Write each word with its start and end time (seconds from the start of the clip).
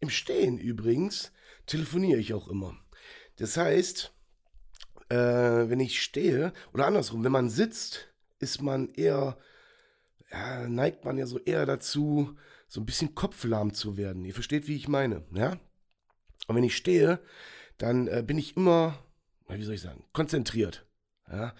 Im 0.00 0.10
Stehen 0.10 0.58
übrigens 0.58 1.32
telefoniere 1.66 2.20
ich 2.20 2.34
auch 2.34 2.48
immer. 2.48 2.76
Das 3.36 3.56
heißt, 3.56 4.12
äh, 5.08 5.16
wenn 5.16 5.80
ich 5.80 6.02
stehe, 6.02 6.52
oder 6.72 6.86
andersrum, 6.86 7.24
wenn 7.24 7.32
man 7.32 7.50
sitzt, 7.50 8.12
ist 8.38 8.62
man 8.62 8.88
eher, 8.90 9.38
ja, 10.30 10.68
neigt 10.68 11.04
man 11.04 11.18
ja 11.18 11.26
so 11.26 11.38
eher 11.38 11.66
dazu, 11.66 12.36
so 12.68 12.80
ein 12.80 12.86
bisschen 12.86 13.14
kopflahm 13.14 13.74
zu 13.74 13.96
werden. 13.96 14.24
Ihr 14.24 14.34
versteht, 14.34 14.66
wie 14.68 14.76
ich 14.76 14.88
meine, 14.88 15.24
ja? 15.32 15.58
Und 16.46 16.56
wenn 16.56 16.64
ich 16.64 16.76
stehe, 16.76 17.20
dann 17.78 18.08
äh, 18.08 18.22
bin 18.26 18.38
ich 18.38 18.56
immer, 18.56 18.98
wie 19.48 19.62
soll 19.62 19.74
ich 19.74 19.80
sagen, 19.80 20.04
konzentriert. 20.12 20.86
Ja? 21.30 21.54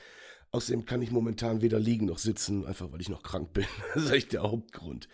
Außerdem 0.52 0.84
kann 0.86 1.02
ich 1.02 1.10
momentan 1.10 1.60
weder 1.60 1.78
liegen 1.78 2.06
noch 2.06 2.18
sitzen, 2.18 2.64
einfach 2.66 2.92
weil 2.92 3.00
ich 3.00 3.08
noch 3.08 3.22
krank 3.22 3.52
bin. 3.52 3.66
Das 3.94 4.04
ist 4.04 4.10
echt 4.10 4.32
der 4.32 4.42
Hauptgrund. 4.42 5.08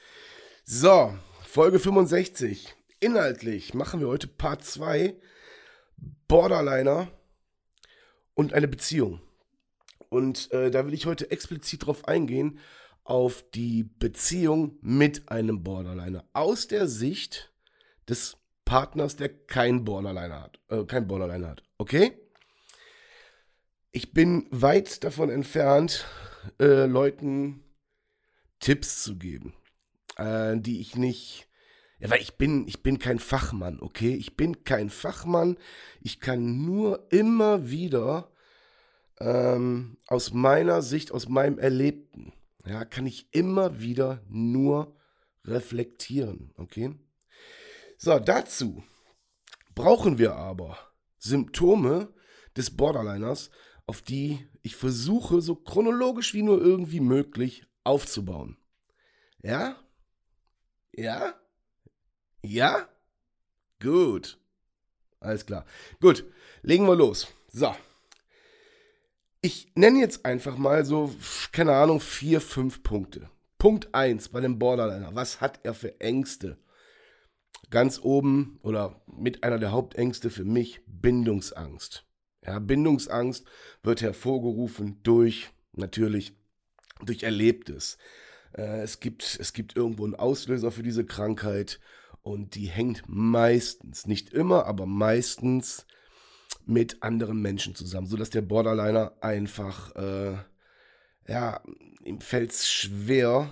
So, 0.64 1.16
Folge 1.46 1.78
65. 1.78 2.74
Inhaltlich 3.02 3.74
machen 3.74 3.98
wir 3.98 4.06
heute 4.06 4.28
Part 4.28 4.64
2. 4.64 5.16
Borderliner 6.28 7.08
und 8.34 8.52
eine 8.52 8.68
Beziehung. 8.68 9.20
Und 10.08 10.52
äh, 10.52 10.70
da 10.70 10.86
will 10.86 10.94
ich 10.94 11.06
heute 11.06 11.28
explizit 11.32 11.84
drauf 11.84 12.06
eingehen, 12.06 12.60
auf 13.02 13.44
die 13.50 13.82
Beziehung 13.82 14.78
mit 14.82 15.28
einem 15.28 15.64
Borderliner. 15.64 16.24
Aus 16.32 16.68
der 16.68 16.86
Sicht 16.86 17.52
des 18.08 18.36
Partners, 18.64 19.16
der 19.16 19.30
kein 19.46 19.84
Borderliner 19.84 20.40
hat. 20.40 20.60
Äh, 20.68 20.84
kein 20.84 21.08
Borderliner 21.08 21.48
hat. 21.48 21.64
Okay? 21.78 22.12
Ich 23.90 24.12
bin 24.12 24.46
weit 24.52 25.02
davon 25.02 25.28
entfernt, 25.28 26.06
äh, 26.60 26.86
Leuten 26.86 27.64
Tipps 28.60 29.02
zu 29.02 29.18
geben 29.18 29.54
äh, 30.16 30.56
die 30.56 30.80
ich 30.80 30.96
nicht. 30.96 31.48
Ja, 32.02 32.10
weil 32.10 32.20
ich 32.20 32.34
bin, 32.34 32.66
ich 32.66 32.82
bin 32.82 32.98
kein 32.98 33.20
Fachmann, 33.20 33.78
okay? 33.80 34.12
Ich 34.16 34.36
bin 34.36 34.64
kein 34.64 34.90
Fachmann. 34.90 35.56
Ich 36.00 36.18
kann 36.18 36.64
nur 36.64 37.06
immer 37.12 37.70
wieder 37.70 38.32
ähm, 39.20 39.98
aus 40.08 40.32
meiner 40.32 40.82
Sicht, 40.82 41.12
aus 41.12 41.28
meinem 41.28 41.60
Erlebten, 41.60 42.32
ja, 42.66 42.84
kann 42.84 43.06
ich 43.06 43.32
immer 43.32 43.80
wieder 43.80 44.20
nur 44.28 44.96
reflektieren, 45.44 46.52
okay? 46.56 46.92
So, 47.98 48.18
dazu 48.18 48.82
brauchen 49.76 50.18
wir 50.18 50.34
aber 50.34 50.76
Symptome 51.18 52.12
des 52.56 52.76
Borderliners, 52.76 53.50
auf 53.86 54.02
die 54.02 54.44
ich 54.62 54.74
versuche, 54.74 55.40
so 55.40 55.54
chronologisch 55.54 56.34
wie 56.34 56.42
nur 56.42 56.60
irgendwie 56.60 57.00
möglich 57.00 57.64
aufzubauen. 57.84 58.56
Ja? 59.40 59.76
Ja? 60.90 61.36
Ja? 62.42 62.88
Gut. 63.80 64.38
Alles 65.20 65.46
klar. 65.46 65.64
Gut, 66.00 66.24
legen 66.62 66.86
wir 66.86 66.96
los. 66.96 67.28
So. 67.48 67.74
Ich 69.40 69.72
nenne 69.74 70.00
jetzt 70.00 70.24
einfach 70.24 70.56
mal 70.56 70.84
so, 70.84 71.14
keine 71.52 71.74
Ahnung, 71.74 72.00
vier, 72.00 72.40
fünf 72.40 72.82
Punkte. 72.82 73.28
Punkt 73.58 73.94
1 73.94 74.30
bei 74.30 74.40
dem 74.40 74.58
Borderliner. 74.58 75.14
Was 75.14 75.40
hat 75.40 75.60
er 75.62 75.74
für 75.74 76.00
Ängste? 76.00 76.58
Ganz 77.70 78.00
oben 78.02 78.58
oder 78.62 79.02
mit 79.06 79.44
einer 79.44 79.58
der 79.58 79.72
Hauptängste 79.72 80.30
für 80.30 80.44
mich 80.44 80.80
Bindungsangst. 80.86 82.04
Ja, 82.44 82.58
Bindungsangst 82.58 83.46
wird 83.82 84.02
hervorgerufen 84.02 85.00
durch 85.02 85.50
natürlich 85.72 86.34
durch 87.04 87.22
Erlebtes. 87.22 87.98
Äh, 88.52 88.82
es, 88.82 89.00
gibt, 89.00 89.38
es 89.40 89.52
gibt 89.52 89.76
irgendwo 89.76 90.04
einen 90.04 90.14
Auslöser 90.14 90.70
für 90.70 90.82
diese 90.82 91.04
Krankheit 91.04 91.80
und 92.22 92.54
die 92.54 92.66
hängt 92.66 93.04
meistens, 93.06 94.06
nicht 94.06 94.30
immer, 94.30 94.66
aber 94.66 94.86
meistens 94.86 95.86
mit 96.64 97.02
anderen 97.02 97.40
Menschen 97.40 97.74
zusammen, 97.74 98.06
sodass 98.06 98.30
der 98.30 98.42
Borderliner 98.42 99.14
einfach, 99.20 99.94
äh, 99.96 100.36
ja, 101.26 101.60
ihm 102.04 102.20
fällt 102.20 102.52
es 102.52 102.70
schwer, 102.70 103.50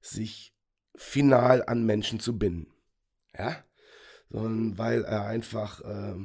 sich 0.00 0.54
final 0.94 1.64
an 1.66 1.84
Menschen 1.84 2.20
zu 2.20 2.38
binden. 2.38 2.72
Ja, 3.36 3.64
sondern 4.30 4.78
weil 4.78 5.04
er 5.04 5.26
einfach, 5.26 5.80
äh, 5.82 6.16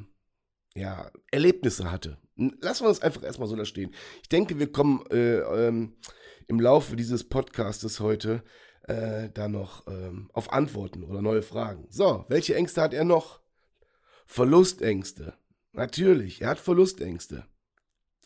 ja, 0.75 1.11
Erlebnisse 1.31 1.91
hatte. 1.91 2.17
Lassen 2.35 2.85
wir 2.85 2.89
das 2.89 3.01
einfach 3.01 3.23
erstmal 3.23 3.47
so 3.47 3.55
da 3.55 3.65
stehen. 3.65 3.93
Ich 4.21 4.29
denke, 4.29 4.57
wir 4.57 4.71
kommen 4.71 5.05
äh, 5.11 5.39
ähm, 5.39 5.97
im 6.47 6.59
Laufe 6.59 6.95
dieses 6.95 7.27
Podcastes 7.27 7.99
heute 7.99 8.43
äh, 8.83 9.29
da 9.33 9.47
noch 9.47 9.87
ähm, 9.87 10.29
auf 10.33 10.51
Antworten 10.51 11.03
oder 11.03 11.21
neue 11.21 11.41
Fragen. 11.41 11.87
So, 11.89 12.25
welche 12.29 12.55
Ängste 12.55 12.81
hat 12.81 12.93
er 12.93 13.03
noch? 13.03 13.41
Verlustängste. 14.25 15.33
Natürlich, 15.73 16.41
er 16.41 16.49
hat 16.49 16.59
Verlustängste. 16.59 17.45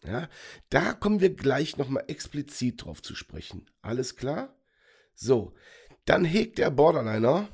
Ja, 0.04 0.30
da 0.70 0.94
kommen 0.94 1.20
wir 1.20 1.34
gleich 1.34 1.78
nochmal 1.78 2.04
explizit 2.08 2.86
drauf 2.86 3.02
zu 3.02 3.16
sprechen. 3.16 3.70
Alles 3.82 4.16
klar? 4.16 4.56
So, 5.16 5.56
dann 6.06 6.26
hegt 6.26 6.60
der 6.60 6.70
Borderliner 6.70 7.50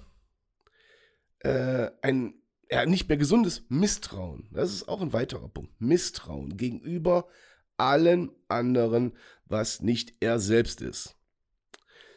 äh, 1.39 1.89
ein 2.01 2.41
ja, 2.69 2.85
nicht 2.85 3.09
mehr 3.09 3.17
gesundes 3.17 3.63
Misstrauen. 3.69 4.47
Das 4.51 4.71
ist 4.71 4.87
auch 4.87 5.01
ein 5.01 5.13
weiterer 5.13 5.49
Punkt. 5.49 5.79
Misstrauen 5.81 6.55
gegenüber 6.55 7.27
allen 7.77 8.31
anderen, 8.47 9.17
was 9.45 9.81
nicht 9.81 10.15
er 10.21 10.39
selbst 10.39 10.81
ist. 10.81 11.17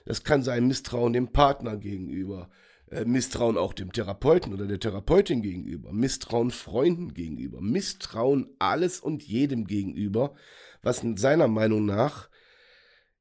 Das 0.05 0.25
kann 0.25 0.43
sein 0.43 0.67
Misstrauen 0.67 1.13
dem 1.13 1.33
Partner 1.33 1.77
gegenüber, 1.77 2.51
äh, 2.91 3.05
Misstrauen 3.05 3.57
auch 3.57 3.73
dem 3.73 3.93
Therapeuten 3.93 4.53
oder 4.53 4.67
der 4.67 4.81
Therapeutin 4.81 5.43
gegenüber, 5.43 5.93
Misstrauen 5.93 6.51
Freunden 6.51 7.15
gegenüber, 7.15 7.61
Misstrauen 7.61 8.55
alles 8.59 9.01
und 9.01 9.23
jedem 9.23 9.67
gegenüber, 9.67 10.35
was 10.83 11.03
seiner 11.17 11.49
Meinung 11.49 11.87
nach 11.87 12.29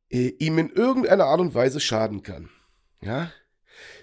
äh, 0.10 0.34
ihm 0.40 0.58
in 0.58 0.70
irgendeiner 0.70 1.26
Art 1.26 1.40
und 1.40 1.56
Weise 1.56 1.80
schaden 1.80 2.22
kann. 2.24 2.50
Ja? 3.02 3.32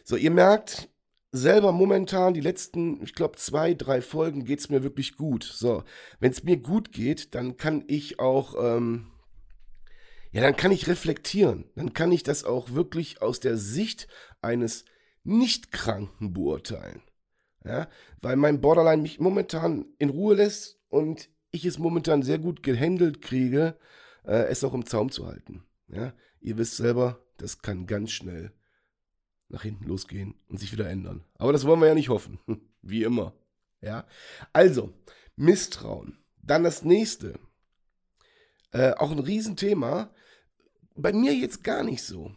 So, 0.04 0.16
ihr 0.16 0.30
merkt, 0.30 0.88
selber 1.32 1.72
momentan, 1.72 2.34
die 2.34 2.40
letzten, 2.40 3.02
ich 3.02 3.14
glaube, 3.14 3.36
zwei, 3.36 3.74
drei 3.74 4.02
Folgen 4.02 4.44
geht 4.44 4.60
es 4.60 4.68
mir 4.68 4.82
wirklich 4.82 5.16
gut. 5.16 5.44
So, 5.44 5.84
wenn 6.18 6.32
es 6.32 6.42
mir 6.42 6.56
gut 6.56 6.92
geht, 6.92 7.34
dann 7.34 7.56
kann 7.56 7.84
ich 7.86 8.18
auch, 8.18 8.54
ähm, 8.58 9.06
ja, 10.32 10.42
dann 10.42 10.56
kann 10.56 10.72
ich 10.72 10.86
reflektieren. 10.86 11.64
Dann 11.74 11.92
kann 11.92 12.12
ich 12.12 12.22
das 12.22 12.44
auch 12.44 12.70
wirklich 12.70 13.22
aus 13.22 13.40
der 13.40 13.56
Sicht 13.56 14.08
eines 14.40 14.84
Nicht-Kranken 15.24 16.32
beurteilen. 16.32 17.02
Ja, 17.64 17.88
weil 18.22 18.36
mein 18.36 18.60
Borderline 18.60 19.02
mich 19.02 19.20
momentan 19.20 19.84
in 19.98 20.08
Ruhe 20.08 20.34
lässt 20.34 20.80
und 20.88 21.28
ich 21.50 21.66
es 21.66 21.78
momentan 21.78 22.22
sehr 22.22 22.38
gut 22.38 22.62
gehandelt 22.62 23.20
kriege, 23.20 23.76
äh, 24.24 24.44
es 24.44 24.64
auch 24.64 24.72
im 24.72 24.86
Zaum 24.86 25.10
zu 25.10 25.26
halten. 25.26 25.64
Ja, 25.88 26.14
ihr 26.40 26.56
wisst 26.56 26.76
selber, 26.76 27.20
das 27.36 27.60
kann 27.60 27.86
ganz 27.86 28.12
schnell 28.12 28.52
nach 29.48 29.62
hinten 29.62 29.84
losgehen 29.84 30.34
und 30.48 30.58
sich 30.58 30.72
wieder 30.72 30.88
ändern. 30.88 31.24
Aber 31.34 31.52
das 31.52 31.66
wollen 31.66 31.80
wir 31.80 31.88
ja 31.88 31.94
nicht 31.94 32.08
hoffen. 32.08 32.38
Wie 32.82 33.02
immer. 33.02 33.34
Ja. 33.82 34.06
Also, 34.52 34.92
Misstrauen. 35.36 36.18
Dann 36.42 36.64
das 36.64 36.84
nächste. 36.84 37.38
Äh, 38.72 38.92
auch 38.92 39.10
ein 39.10 39.18
Riesenthema. 39.18 40.10
Bei 40.94 41.12
mir 41.12 41.34
jetzt 41.34 41.64
gar 41.64 41.82
nicht 41.82 42.02
so. 42.02 42.34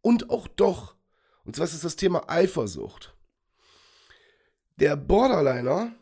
Und 0.00 0.30
auch 0.30 0.48
doch. 0.48 0.96
Und 1.44 1.56
zwar 1.56 1.66
ist 1.66 1.84
das 1.84 1.96
Thema 1.96 2.28
Eifersucht. 2.28 3.14
Der 4.76 4.96
Borderliner 4.96 5.94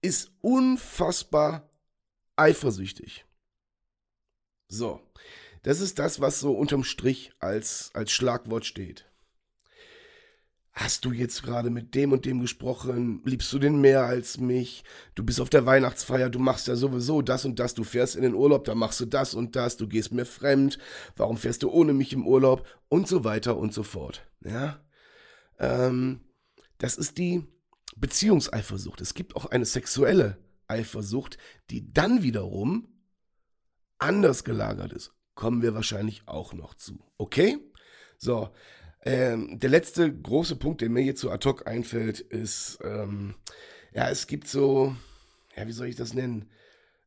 ist 0.00 0.30
unfassbar 0.40 1.68
eifersüchtig. 2.36 3.26
So. 4.68 5.00
Das 5.62 5.80
ist 5.80 5.98
das, 5.98 6.20
was 6.20 6.40
so 6.40 6.52
unterm 6.52 6.84
Strich 6.84 7.32
als, 7.40 7.90
als 7.92 8.12
Schlagwort 8.12 8.64
steht. 8.64 9.07
Hast 10.80 11.04
du 11.04 11.10
jetzt 11.10 11.42
gerade 11.42 11.70
mit 11.70 11.96
dem 11.96 12.12
und 12.12 12.24
dem 12.24 12.40
gesprochen? 12.40 13.20
Liebst 13.24 13.52
du 13.52 13.58
den 13.58 13.80
mehr 13.80 14.04
als 14.04 14.38
mich? 14.38 14.84
Du 15.16 15.24
bist 15.24 15.40
auf 15.40 15.50
der 15.50 15.66
Weihnachtsfeier, 15.66 16.30
du 16.30 16.38
machst 16.38 16.68
ja 16.68 16.76
sowieso 16.76 17.20
das 17.20 17.44
und 17.44 17.58
das. 17.58 17.74
Du 17.74 17.82
fährst 17.82 18.14
in 18.14 18.22
den 18.22 18.34
Urlaub, 18.34 18.62
da 18.62 18.76
machst 18.76 19.00
du 19.00 19.06
das 19.06 19.34
und 19.34 19.56
das. 19.56 19.76
Du 19.76 19.88
gehst 19.88 20.12
mir 20.12 20.24
fremd. 20.24 20.78
Warum 21.16 21.36
fährst 21.36 21.64
du 21.64 21.70
ohne 21.70 21.94
mich 21.94 22.12
im 22.12 22.24
Urlaub? 22.24 22.64
Und 22.88 23.08
so 23.08 23.24
weiter 23.24 23.56
und 23.56 23.74
so 23.74 23.82
fort. 23.82 24.24
Ja? 24.44 24.80
Ähm, 25.58 26.20
Das 26.78 26.96
ist 26.96 27.18
die 27.18 27.44
Beziehungseifersucht. 27.96 29.00
Es 29.00 29.14
gibt 29.14 29.34
auch 29.34 29.46
eine 29.46 29.64
sexuelle 29.64 30.38
Eifersucht, 30.68 31.38
die 31.70 31.92
dann 31.92 32.22
wiederum 32.22 32.86
anders 33.98 34.44
gelagert 34.44 34.92
ist. 34.92 35.12
Kommen 35.34 35.60
wir 35.60 35.74
wahrscheinlich 35.74 36.22
auch 36.26 36.52
noch 36.52 36.74
zu. 36.74 37.04
Okay? 37.16 37.58
So, 38.16 38.50
ähm, 39.02 39.58
der 39.58 39.70
letzte 39.70 40.12
große 40.12 40.56
Punkt, 40.56 40.80
der 40.80 40.90
mir 40.90 41.02
jetzt 41.02 41.20
so 41.20 41.30
ad 41.30 41.48
hoc 41.48 41.66
einfällt, 41.66 42.20
ist, 42.20 42.78
ähm, 42.82 43.34
ja, 43.92 44.10
es 44.10 44.26
gibt 44.26 44.48
so, 44.48 44.94
ja, 45.56 45.66
wie 45.66 45.72
soll 45.72 45.86
ich 45.86 45.96
das 45.96 46.14
nennen? 46.14 46.50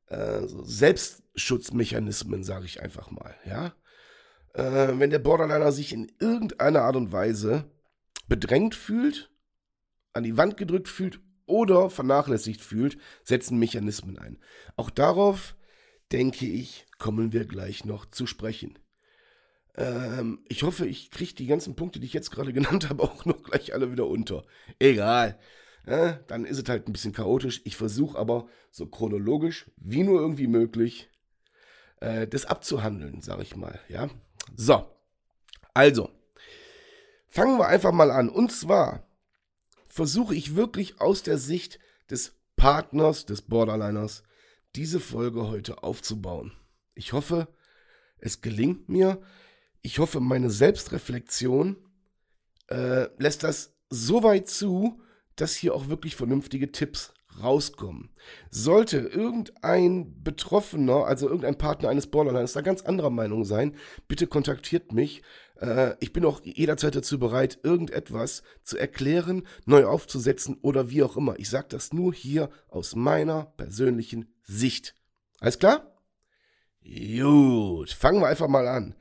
Äh, 0.07 0.47
so 0.47 0.63
Selbstschutzmechanismen, 0.63 2.43
sage 2.43 2.65
ich 2.65 2.81
einfach 2.81 3.11
mal, 3.11 3.35
ja. 3.45 3.73
Äh, 4.53 4.99
wenn 4.99 5.09
der 5.09 5.19
Borderliner 5.19 5.71
sich 5.71 5.93
in 5.93 6.11
irgendeiner 6.19 6.81
Art 6.81 6.95
und 6.95 7.11
Weise 7.11 7.69
bedrängt 8.27 8.75
fühlt, 8.75 9.29
an 10.13 10.23
die 10.23 10.38
Wand 10.38 10.57
gedrückt 10.57 10.89
fühlt 10.89 11.21
oder 11.45 11.89
vernachlässigt 11.89 12.61
fühlt, 12.61 12.97
setzen 13.23 13.59
Mechanismen 13.59 14.17
ein. 14.17 14.39
Auch 14.75 14.89
darauf, 14.89 15.55
denke 16.11 16.45
ich, 16.45 16.85
kommen 16.97 17.33
wir 17.33 17.45
gleich 17.45 17.85
noch 17.85 18.05
zu 18.05 18.25
sprechen. 18.27 18.77
Ähm, 19.75 20.39
ich 20.47 20.63
hoffe, 20.63 20.85
ich 20.85 21.12
kriege 21.12 21.33
die 21.33 21.47
ganzen 21.47 21.75
Punkte, 21.75 22.00
die 22.00 22.06
ich 22.06 22.13
jetzt 22.13 22.31
gerade 22.31 22.53
genannt 22.53 22.89
habe, 22.89 23.03
auch 23.03 23.25
noch 23.25 23.44
gleich 23.44 23.73
alle 23.73 23.91
wieder 23.91 24.07
unter. 24.07 24.45
Egal. 24.79 25.39
Ja, 25.88 26.13
dann 26.27 26.45
ist 26.45 26.59
es 26.59 26.69
halt 26.69 26.88
ein 26.88 26.94
bisschen 26.94 27.13
chaotisch. 27.13 27.62
Ich 27.63 27.75
versuche 27.75 28.18
aber 28.18 28.47
so 28.69 28.85
chronologisch 28.85 29.71
wie 29.77 30.03
nur 30.03 30.19
irgendwie 30.19 30.47
möglich 30.47 31.09
äh, 32.01 32.27
das 32.27 32.45
abzuhandeln, 32.45 33.21
sage 33.21 33.44
ich 33.44 33.56
mal. 33.56 33.79
Ja. 33.89 34.09
So. 34.56 34.85
Also. 35.74 36.09
Fangen 37.29 37.57
wir 37.57 37.67
einfach 37.67 37.94
mal 37.94 38.12
an. 38.12 38.29
Und 38.29 38.51
zwar 38.51 39.07
versuche 39.88 40.35
ich 40.35 40.56
wirklich 40.56 41.00
aus 41.00 41.24
der 41.24 41.38
Sicht 41.38 41.79
des 42.09 42.35
Partners, 42.57 43.25
des 43.25 43.41
Borderliners, 43.41 44.24
diese 44.75 45.00
Folge 45.00 45.47
heute 45.47 45.83
aufzubauen. 45.83 46.51
Ich 46.94 47.13
hoffe, 47.13 47.47
es 48.19 48.41
gelingt 48.41 48.89
mir. 48.89 49.21
Ich 49.81 49.99
hoffe, 49.99 50.19
meine 50.19 50.49
Selbstreflexion 50.49 51.77
äh, 52.67 53.07
lässt 53.17 53.43
das 53.43 53.75
so 53.89 54.23
weit 54.23 54.47
zu, 54.47 55.01
dass 55.35 55.55
hier 55.55 55.73
auch 55.73 55.89
wirklich 55.89 56.15
vernünftige 56.15 56.71
Tipps 56.71 57.13
rauskommen. 57.41 58.09
Sollte 58.49 58.97
irgendein 58.99 60.21
Betroffener, 60.23 61.05
also 61.05 61.27
irgendein 61.27 61.57
Partner 61.57 61.89
eines 61.89 62.07
Borderlines, 62.07 62.53
da 62.53 62.61
ganz 62.61 62.81
anderer 62.81 63.09
Meinung 63.09 63.45
sein, 63.45 63.75
bitte 64.07 64.27
kontaktiert 64.27 64.91
mich. 64.91 65.23
Äh, 65.59 65.95
ich 65.99 66.13
bin 66.13 66.25
auch 66.25 66.41
jederzeit 66.43 66.95
dazu 66.95 67.19
bereit, 67.19 67.59
irgendetwas 67.63 68.43
zu 68.63 68.77
erklären, 68.77 69.47
neu 69.65 69.85
aufzusetzen 69.85 70.57
oder 70.61 70.89
wie 70.89 71.03
auch 71.03 71.17
immer. 71.17 71.39
Ich 71.39 71.49
sage 71.49 71.67
das 71.69 71.93
nur 71.93 72.13
hier 72.13 72.49
aus 72.67 72.95
meiner 72.95 73.45
persönlichen 73.57 74.33
Sicht. 74.43 74.95
Alles 75.39 75.57
klar? 75.57 75.97
Gut, 76.83 77.91
fangen 77.91 78.21
wir 78.21 78.27
einfach 78.27 78.47
mal 78.47 78.67
an. 78.67 78.95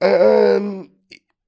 Ähm, 0.00 0.94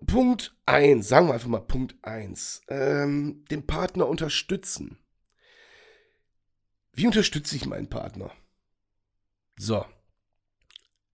Punkt 0.06 0.56
1, 0.66 1.08
sagen 1.08 1.28
wir 1.28 1.34
einfach 1.34 1.48
mal 1.48 1.60
Punkt 1.60 1.96
1. 2.02 2.62
Ähm, 2.68 3.44
den 3.50 3.66
Partner 3.66 4.06
unterstützen. 4.08 4.98
Wie 6.92 7.06
unterstütze 7.06 7.56
ich 7.56 7.66
meinen 7.66 7.88
Partner? 7.88 8.30
So. 9.58 9.84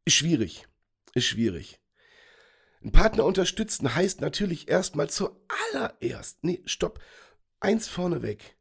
Ist 0.04 0.14
schwierig. 0.14 0.66
Ist 1.14 1.26
schwierig. 1.26 1.80
Ein 2.84 2.92
Partner 2.92 3.24
unterstützen 3.24 3.94
heißt 3.94 4.20
natürlich 4.20 4.68
erstmal 4.68 5.08
zuallererst. 5.08 6.42
Nee, 6.42 6.62
stopp. 6.66 7.00
Eins 7.60 7.88
vorneweg. 7.88 8.56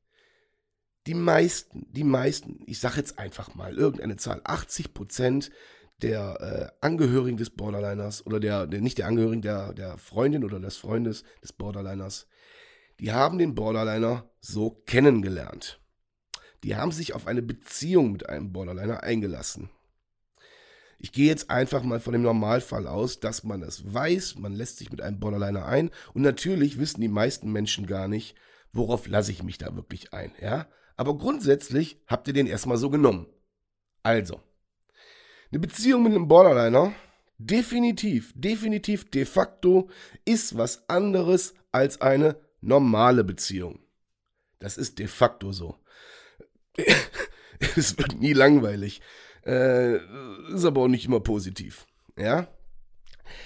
Die 1.08 1.16
meisten, 1.16 1.92
die 1.92 2.04
meisten, 2.04 2.64
ich 2.68 2.80
sage 2.80 2.98
jetzt 2.98 3.18
einfach 3.18 3.56
mal 3.56 3.76
irgendeine 3.76 4.18
Zahl, 4.18 4.42
80 4.44 4.94
Prozent 4.94 5.52
der 6.02 6.72
äh, 6.82 6.86
Angehörigen 6.86 7.38
des 7.38 7.50
Borderliners 7.50 8.26
oder 8.26 8.40
der, 8.40 8.68
der, 8.68 8.82
nicht 8.82 8.98
der 8.98 9.08
Angehörigen, 9.08 9.42
der, 9.42 9.74
der 9.74 9.98
Freundin 9.98 10.44
oder 10.44 10.60
des 10.60 10.78
Freundes 10.78 11.24
des 11.42 11.54
Borderliners, 11.54 12.28
die 13.00 13.12
haben 13.12 13.38
den 13.38 13.56
Borderliner 13.56 14.30
so 14.40 14.72
kennengelernt. 14.86 15.80
Die 16.64 16.76
haben 16.76 16.92
sich 16.92 17.14
auf 17.14 17.28
eine 17.28 17.42
Beziehung 17.42 18.12
mit 18.12 18.30
einem 18.30 18.52
Borderliner 18.52 19.04
eingelassen. 19.04 19.70
Ich 21.00 21.12
gehe 21.12 21.26
jetzt 21.26 21.50
einfach 21.50 21.82
mal 21.82 22.00
von 22.00 22.14
dem 22.14 22.22
Normalfall 22.22 22.86
aus, 22.86 23.20
dass 23.20 23.44
man 23.44 23.64
es 23.64 23.92
weiß, 23.92 24.36
man 24.36 24.54
lässt 24.54 24.78
sich 24.78 24.92
mit 24.92 25.02
einem 25.02 25.20
Borderliner 25.20 25.66
ein 25.66 25.90
und 26.14 26.22
natürlich 26.22 26.78
wissen 26.78 27.02
die 27.02 27.08
meisten 27.08 27.52
Menschen 27.52 27.88
gar 27.88 28.08
nicht, 28.08 28.36
worauf 28.72 29.08
lasse 29.08 29.32
ich 29.32 29.42
mich 29.42 29.58
da 29.58 29.76
wirklich 29.76 30.14
ein, 30.14 30.32
ja? 30.40 30.68
Aber 30.96 31.18
grundsätzlich 31.18 32.00
habt 32.06 32.28
ihr 32.28 32.36
den 32.36 32.46
erstmal 32.46 32.78
so 32.78 32.92
genommen. 32.92 33.26
Also, 34.04 34.40
eine 35.52 35.60
Beziehung 35.60 36.04
mit 36.04 36.14
einem 36.14 36.28
Borderliner, 36.28 36.94
definitiv, 37.38 38.34
definitiv, 38.36 39.10
de 39.10 39.26
facto, 39.26 39.90
ist 40.26 40.58
was 40.58 40.88
anderes 40.90 41.54
als 41.72 42.00
eine 42.02 42.38
normale 42.62 43.24
Beziehung. 43.24 43.80
Das 44.60 44.78
ist 44.78 45.00
de 45.00 45.08
facto 45.08 45.52
so. 45.52 45.76
es 47.76 47.98
wird 47.98 48.20
nie 48.20 48.34
langweilig. 48.34 49.02
Äh, 49.46 49.96
ist 50.54 50.66
aber 50.66 50.82
auch 50.82 50.88
nicht 50.88 51.06
immer 51.06 51.20
positiv. 51.20 51.88
Ja? 52.18 52.48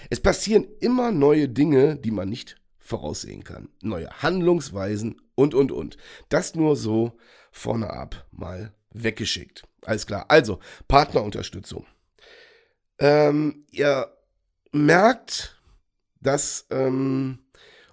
Es 0.09 0.19
passieren 0.19 0.67
immer 0.81 1.11
neue 1.11 1.47
Dinge, 1.47 1.95
die 1.95 2.11
man 2.11 2.29
nicht 2.29 2.57
voraussehen 2.79 3.43
kann. 3.43 3.69
Neue 3.81 4.09
Handlungsweisen 4.21 5.21
und, 5.35 5.53
und, 5.53 5.71
und. 5.71 5.97
Das 6.29 6.53
nur 6.53 6.75
so 6.75 7.17
vorne 7.51 7.89
ab 7.89 8.27
mal 8.31 8.73
weggeschickt. 8.91 9.63
Alles 9.83 10.05
klar. 10.05 10.25
Also, 10.27 10.59
Partnerunterstützung. 10.87 11.85
Ähm, 12.99 13.65
ihr 13.71 14.11
merkt, 14.71 15.59
dass 16.21 16.65
ähm, 16.69 17.39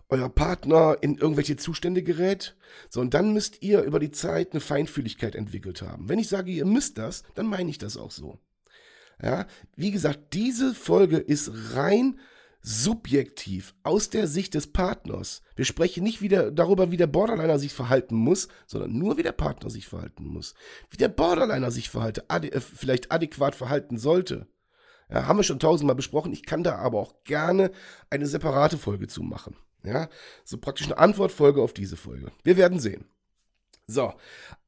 euer 0.09 0.29
Partner 0.29 0.97
in 1.01 1.17
irgendwelche 1.17 1.57
Zustände 1.57 2.03
gerät. 2.03 2.57
So, 2.89 3.01
und 3.01 3.15
dann 3.15 3.33
müsst 3.33 3.63
ihr 3.63 3.83
über 3.83 3.99
die 3.99 4.11
Zeit 4.11 4.53
eine 4.53 4.61
Feinfühligkeit 4.61 5.35
entwickelt 5.35 5.83
haben. 5.83 6.09
Wenn 6.09 6.19
ich 6.19 6.29
sage, 6.29 6.51
ihr 6.51 6.67
müsst 6.67 6.99
das, 6.99 7.23
dann 7.35 7.47
meine 7.47 7.71
ich 7.71 7.79
das 7.79 7.97
auch 7.97 8.11
so. 8.11 8.39
Ja, 9.23 9.47
wie 9.77 9.91
gesagt, 9.91 10.35
diese 10.35 10.75
Folge 10.75 11.19
ist 11.19 11.51
rein 11.75 12.19
subjektiv 12.61 13.75
aus 13.83 14.09
der 14.09 14.27
Sicht 14.27 14.55
des 14.55 14.69
Partners. 14.69 15.43
Wir 15.57 15.65
sprechen 15.65 16.05
nicht 16.05 16.23
wieder 16.23 16.51
darüber, 16.51 16.91
wie 16.91 16.97
der 16.97 17.09
Borderliner 17.09 17.59
sich 17.59 17.73
verhalten 17.73 18.15
muss, 18.15 18.49
sondern 18.67 18.97
nur, 18.97 19.17
wie 19.17 19.23
der 19.23 19.33
Partner 19.33 19.69
sich 19.69 19.89
verhalten 19.89 20.25
muss. 20.27 20.55
Wie 20.91 20.97
der 20.97 21.09
Borderliner 21.09 21.71
sich 21.71 21.91
verhalte, 21.91 22.25
ade 22.29 22.53
äh, 22.53 22.61
vielleicht 22.61 23.11
adäquat 23.11 23.55
verhalten 23.55 23.99
sollte. 23.99 24.47
Ja, 25.13 25.27
haben 25.27 25.39
wir 25.39 25.45
schon 25.45 25.59
tausendmal 25.59 25.97
besprochen. 25.97 26.33
Ich 26.33 26.45
kann 26.45 26.65
da 26.65 26.77
aber 26.77 26.99
auch 26.99 27.25
gerne 27.25 27.71
eine 28.09 28.27
separate 28.27 28.79
Folge 28.79 29.09
zu 29.09 29.23
machen. 29.23 29.57
Ja, 29.85 30.09
so 30.45 30.59
praktisch 30.59 30.87
eine 30.87 30.99
Antwortfolge 30.99 31.61
auf 31.61 31.75
diese 31.75 31.97
Folge. 31.97 32.33
Wir 32.45 32.57
werden 32.57 32.79
sehen. 32.79 33.05
So, 33.87 34.15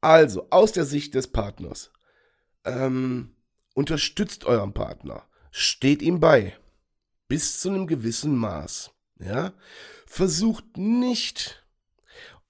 also 0.01 0.49
aus 0.51 0.73
der 0.73 0.85
Sicht 0.85 1.15
des 1.15 1.29
Partners. 1.29 1.93
Ähm, 2.65 3.35
unterstützt 3.75 4.45
euren 4.45 4.75
Partner. 4.75 5.23
Steht 5.51 6.03
ihm 6.03 6.21
bei. 6.21 6.55
Bis 7.29 7.61
zu 7.61 7.71
einem 7.71 7.87
gewissen 7.87 8.37
Maß. 8.37 8.91
Ja, 9.21 9.55
versucht 10.07 10.77
nicht, 10.77 11.65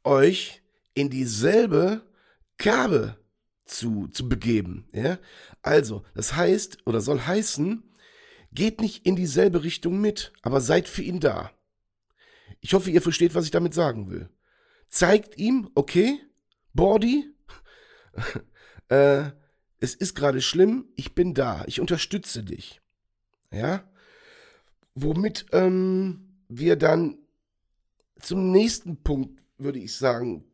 euch 0.02 0.62
in 0.94 1.10
dieselbe 1.10 2.02
Gabe 2.56 3.16
zu, 3.64 4.08
zu 4.08 4.28
begeben. 4.28 4.88
Ja? 4.92 5.18
Also, 5.62 6.04
das 6.14 6.36
heißt 6.36 6.86
oder 6.86 7.00
soll 7.00 7.20
heißen, 7.20 7.82
geht 8.52 8.80
nicht 8.80 9.06
in 9.06 9.16
dieselbe 9.16 9.64
Richtung 9.64 10.00
mit, 10.00 10.32
aber 10.42 10.60
seid 10.60 10.88
für 10.88 11.02
ihn 11.02 11.20
da. 11.20 11.50
Ich 12.60 12.74
hoffe, 12.74 12.90
ihr 12.90 13.02
versteht, 13.02 13.34
was 13.34 13.44
ich 13.44 13.50
damit 13.50 13.74
sagen 13.74 14.10
will. 14.10 14.28
Zeigt 14.88 15.38
ihm, 15.38 15.70
okay, 15.74 16.20
Bordy, 16.72 17.34
äh, 18.88 19.24
es 19.80 19.94
ist 19.94 20.14
gerade 20.14 20.40
schlimm, 20.40 20.86
ich 20.96 21.14
bin 21.14 21.34
da, 21.34 21.64
ich 21.66 21.80
unterstütze 21.80 22.42
dich. 22.42 22.80
Ja? 23.50 23.88
Womit 24.94 25.46
ähm, 25.52 26.38
wir 26.48 26.76
dann 26.76 27.18
zum 28.20 28.50
nächsten 28.50 29.02
Punkt, 29.02 29.42
würde 29.58 29.78
ich 29.78 29.96
sagen, 29.96 30.44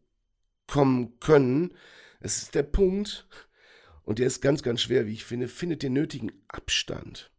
kommen 0.67 1.19
können. 1.21 1.75
Es 2.21 2.43
ist 2.43 2.55
der 2.55 2.62
Punkt, 2.62 3.27
und 4.05 4.19
der 4.19 4.27
ist 4.27 4.41
ganz, 4.41 4.62
ganz 4.62 4.83
schwer, 4.83 5.07
wie 5.07 5.12
ich 5.12 5.25
finde, 5.25 5.49
findet 5.49 5.83
den 5.83 5.93
nötigen 5.93 6.33
Abstand. 6.49 7.31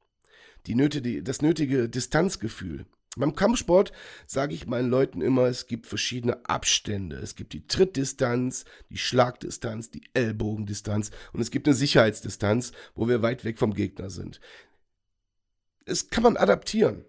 Die 0.67 0.75
nötige, 0.75 1.23
das 1.23 1.41
nötige 1.41 1.89
Distanzgefühl. 1.89 2.85
Beim 3.17 3.35
Kampfsport 3.35 3.91
sage 4.25 4.53
ich 4.53 4.67
meinen 4.67 4.89
Leuten 4.89 5.21
immer, 5.21 5.47
es 5.47 5.67
gibt 5.67 5.85
verschiedene 5.85 6.45
Abstände. 6.45 7.17
Es 7.17 7.35
gibt 7.35 7.51
die 7.51 7.67
Trittdistanz, 7.67 8.63
die 8.89 8.97
Schlagdistanz, 8.97 9.91
die 9.91 10.03
Ellbogendistanz 10.13 11.11
und 11.33 11.41
es 11.41 11.51
gibt 11.51 11.67
eine 11.67 11.75
Sicherheitsdistanz, 11.75 12.71
wo 12.95 13.09
wir 13.09 13.21
weit 13.21 13.43
weg 13.43 13.59
vom 13.59 13.73
Gegner 13.73 14.09
sind. 14.09 14.39
Es 15.85 16.09
kann 16.09 16.23
man 16.23 16.37
adaptieren. 16.37 17.03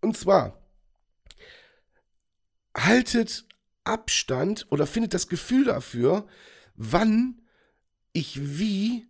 Und 0.00 0.16
zwar, 0.16 0.62
haltet 2.76 3.46
Abstand 3.82 4.66
oder 4.70 4.86
findet 4.86 5.12
das 5.12 5.26
Gefühl 5.26 5.64
dafür, 5.64 6.28
wann 6.74 7.40
ich 8.12 8.58
wie 8.58 9.06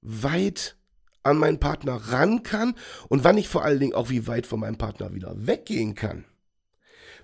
weit 0.00 0.76
an 1.22 1.38
meinen 1.38 1.60
Partner 1.60 1.94
ran 1.94 2.42
kann 2.42 2.74
und 3.08 3.24
wann 3.24 3.38
ich 3.38 3.48
vor 3.48 3.64
allen 3.64 3.80
Dingen 3.80 3.94
auch 3.94 4.10
wie 4.10 4.26
weit 4.26 4.46
von 4.46 4.60
meinem 4.60 4.78
Partner 4.78 5.14
wieder 5.14 5.46
weggehen 5.46 5.94
kann. 5.94 6.24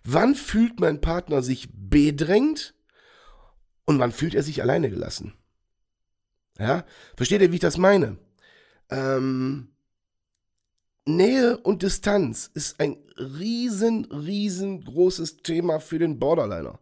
Wann 0.04 0.34
fühlt 0.34 0.78
mein 0.80 1.00
Partner 1.00 1.42
sich 1.42 1.68
bedrängt 1.72 2.74
und 3.84 3.98
wann 3.98 4.12
fühlt 4.12 4.34
er 4.34 4.42
sich 4.42 4.62
alleine 4.62 4.90
gelassen? 4.90 5.34
Ja, 6.58 6.84
versteht 7.16 7.40
ihr, 7.40 7.50
wie 7.50 7.56
ich 7.56 7.60
das 7.60 7.78
meine? 7.78 8.18
Ähm, 8.90 9.68
Nähe 11.04 11.58
und 11.58 11.82
Distanz 11.82 12.50
ist 12.52 12.80
ein 12.80 12.96
riesen, 13.16 14.04
riesengroßes 14.06 15.38
Thema 15.38 15.80
für 15.80 15.98
den 15.98 16.18
Borderliner. 16.18 16.78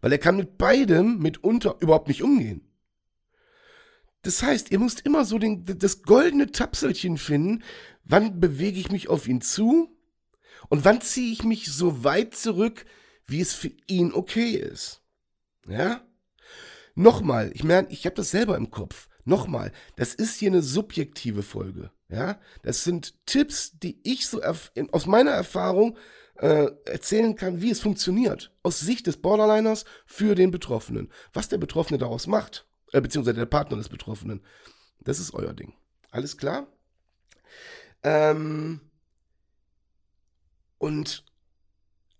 Weil 0.00 0.12
er 0.12 0.18
kann 0.18 0.36
mit 0.36 0.58
beidem 0.58 1.18
mitunter 1.18 1.76
überhaupt 1.80 2.08
nicht 2.08 2.22
umgehen. 2.22 2.66
Das 4.22 4.42
heißt, 4.42 4.70
ihr 4.70 4.78
müsst 4.78 5.00
immer 5.00 5.24
so 5.24 5.38
den, 5.38 5.64
das 5.64 6.02
goldene 6.02 6.50
Tapselchen 6.50 7.16
finden, 7.16 7.62
wann 8.04 8.40
bewege 8.40 8.78
ich 8.78 8.90
mich 8.90 9.08
auf 9.08 9.26
ihn 9.26 9.40
zu 9.40 9.96
und 10.68 10.84
wann 10.84 11.00
ziehe 11.00 11.32
ich 11.32 11.42
mich 11.42 11.72
so 11.72 12.04
weit 12.04 12.34
zurück, 12.34 12.84
wie 13.26 13.40
es 13.40 13.54
für 13.54 13.70
ihn 13.86 14.12
okay 14.12 14.50
ist. 14.50 15.02
Ja? 15.66 16.04
Nochmal, 16.94 17.50
ich 17.54 17.64
meine, 17.64 17.88
ich 17.90 18.04
habe 18.04 18.16
das 18.16 18.30
selber 18.30 18.56
im 18.56 18.70
Kopf. 18.70 19.08
Nochmal, 19.24 19.72
das 19.96 20.14
ist 20.14 20.38
hier 20.38 20.50
eine 20.50 20.62
subjektive 20.62 21.42
Folge. 21.42 21.90
Ja, 22.08 22.40
das 22.62 22.82
sind 22.82 23.14
Tipps, 23.26 23.78
die 23.78 24.00
ich 24.02 24.26
so 24.26 24.42
aus 24.42 25.06
meiner 25.06 25.30
Erfahrung 25.30 25.96
äh, 26.40 26.70
erzählen 26.86 27.36
kann, 27.36 27.60
wie 27.60 27.70
es 27.70 27.80
funktioniert. 27.80 28.50
Aus 28.62 28.80
Sicht 28.80 29.06
des 29.06 29.18
Borderliners 29.18 29.84
für 30.06 30.34
den 30.34 30.50
Betroffenen. 30.50 31.12
Was 31.34 31.48
der 31.48 31.58
Betroffene 31.58 31.98
daraus 31.98 32.26
macht, 32.26 32.66
äh, 32.92 33.00
beziehungsweise 33.00 33.36
der 33.36 33.46
Partner 33.46 33.76
des 33.76 33.90
Betroffenen, 33.90 34.40
das 35.00 35.20
ist 35.20 35.34
euer 35.34 35.52
Ding. 35.52 35.74
Alles 36.10 36.38
klar? 36.38 36.66
Ähm, 38.02 38.80
und 40.78 41.24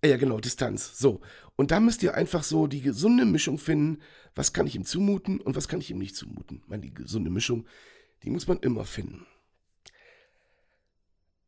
ja, 0.05 0.19
genau, 0.19 0.39
Distanz. 0.39 0.99
So. 0.99 1.23
Und 1.57 1.71
da 1.71 1.81
müsst 1.81 2.03
ihr 2.03 2.15
einfach 2.15 2.43
so 2.43 2.67
die 2.67 2.83
gesunde 2.83 3.25
Mischung 3.25 3.59
finden. 3.59 4.03
Was 4.35 4.53
kann 4.53 4.67
ich 4.67 4.77
ihm 4.77 4.85
zumuten 4.85 5.41
und 5.41 5.57
was 5.57 5.67
kann 5.67 5.81
ich 5.81 5.91
ihm 5.91 5.99
nicht 5.99 6.15
zumuten? 6.15 6.61
Ich 6.62 6.69
meine, 6.69 6.83
die 6.83 6.93
gesunde 6.93 7.31
Mischung, 7.31 7.67
die 8.23 8.31
muss 8.31 8.47
man 8.47 8.59
immer 8.61 8.85
finden. 8.85 9.27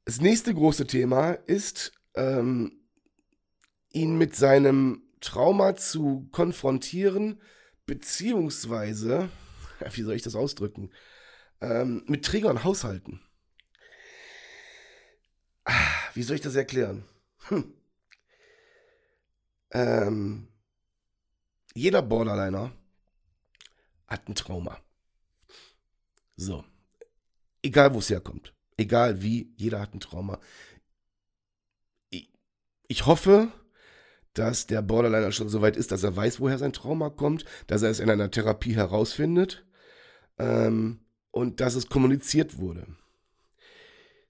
Das 0.06 0.22
nächste 0.22 0.54
große 0.54 0.86
Thema 0.86 1.32
ist, 1.32 1.92
ähm, 2.14 2.80
ihn 3.90 4.16
mit 4.16 4.34
seinem 4.36 5.02
Trauma 5.20 5.76
zu 5.76 6.28
konfrontieren, 6.32 7.40
beziehungsweise, 7.86 9.28
wie 9.92 10.02
soll 10.02 10.14
ich 10.14 10.22
das 10.22 10.34
ausdrücken, 10.34 10.90
ähm, 11.60 12.04
mit 12.06 12.24
Triggern 12.24 12.64
haushalten. 12.64 13.20
Ah, 15.64 16.10
wie 16.14 16.22
soll 16.22 16.36
ich 16.36 16.42
das 16.42 16.56
erklären? 16.56 17.04
Hm. 17.48 17.72
Ähm, 19.70 20.48
jeder 21.74 22.02
Borderliner 22.02 22.72
hat 24.06 24.28
ein 24.28 24.34
Trauma. 24.34 24.78
So. 26.36 26.64
Egal, 27.62 27.94
wo 27.94 28.00
es 28.00 28.10
herkommt. 28.10 28.52
Egal 28.76 29.22
wie, 29.22 29.54
jeder 29.56 29.80
hat 29.80 29.94
ein 29.94 30.00
Trauma. 30.00 30.40
Ich 32.92 33.06
hoffe, 33.06 33.50
dass 34.34 34.66
der 34.66 34.82
Borderliner 34.82 35.32
schon 35.32 35.48
so 35.48 35.62
weit 35.62 35.78
ist, 35.78 35.92
dass 35.92 36.02
er 36.02 36.14
weiß, 36.14 36.40
woher 36.40 36.58
sein 36.58 36.74
Trauma 36.74 37.08
kommt, 37.08 37.46
dass 37.66 37.80
er 37.80 37.88
es 37.88 38.00
in 38.00 38.10
einer 38.10 38.30
Therapie 38.30 38.74
herausfindet 38.74 39.64
ähm, 40.38 41.00
und 41.30 41.60
dass 41.60 41.74
es 41.74 41.88
kommuniziert 41.88 42.58
wurde. 42.58 42.86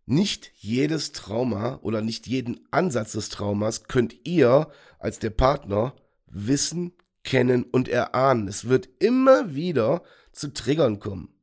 Nicht 0.06 0.52
jedes 0.54 1.10
Trauma 1.10 1.80
oder 1.82 2.02
nicht 2.02 2.28
jeden 2.28 2.60
Ansatz 2.70 3.10
des 3.10 3.30
Traumas 3.30 3.88
könnt 3.88 4.14
ihr 4.24 4.68
als 5.00 5.18
der 5.18 5.30
Partner 5.30 5.96
wissen, 6.26 6.92
kennen 7.24 7.64
und 7.64 7.88
erahnen. 7.88 8.46
Es 8.46 8.68
wird 8.68 8.88
immer 9.00 9.56
wieder 9.56 10.04
zu 10.30 10.54
Triggern 10.54 11.00
kommen 11.00 11.34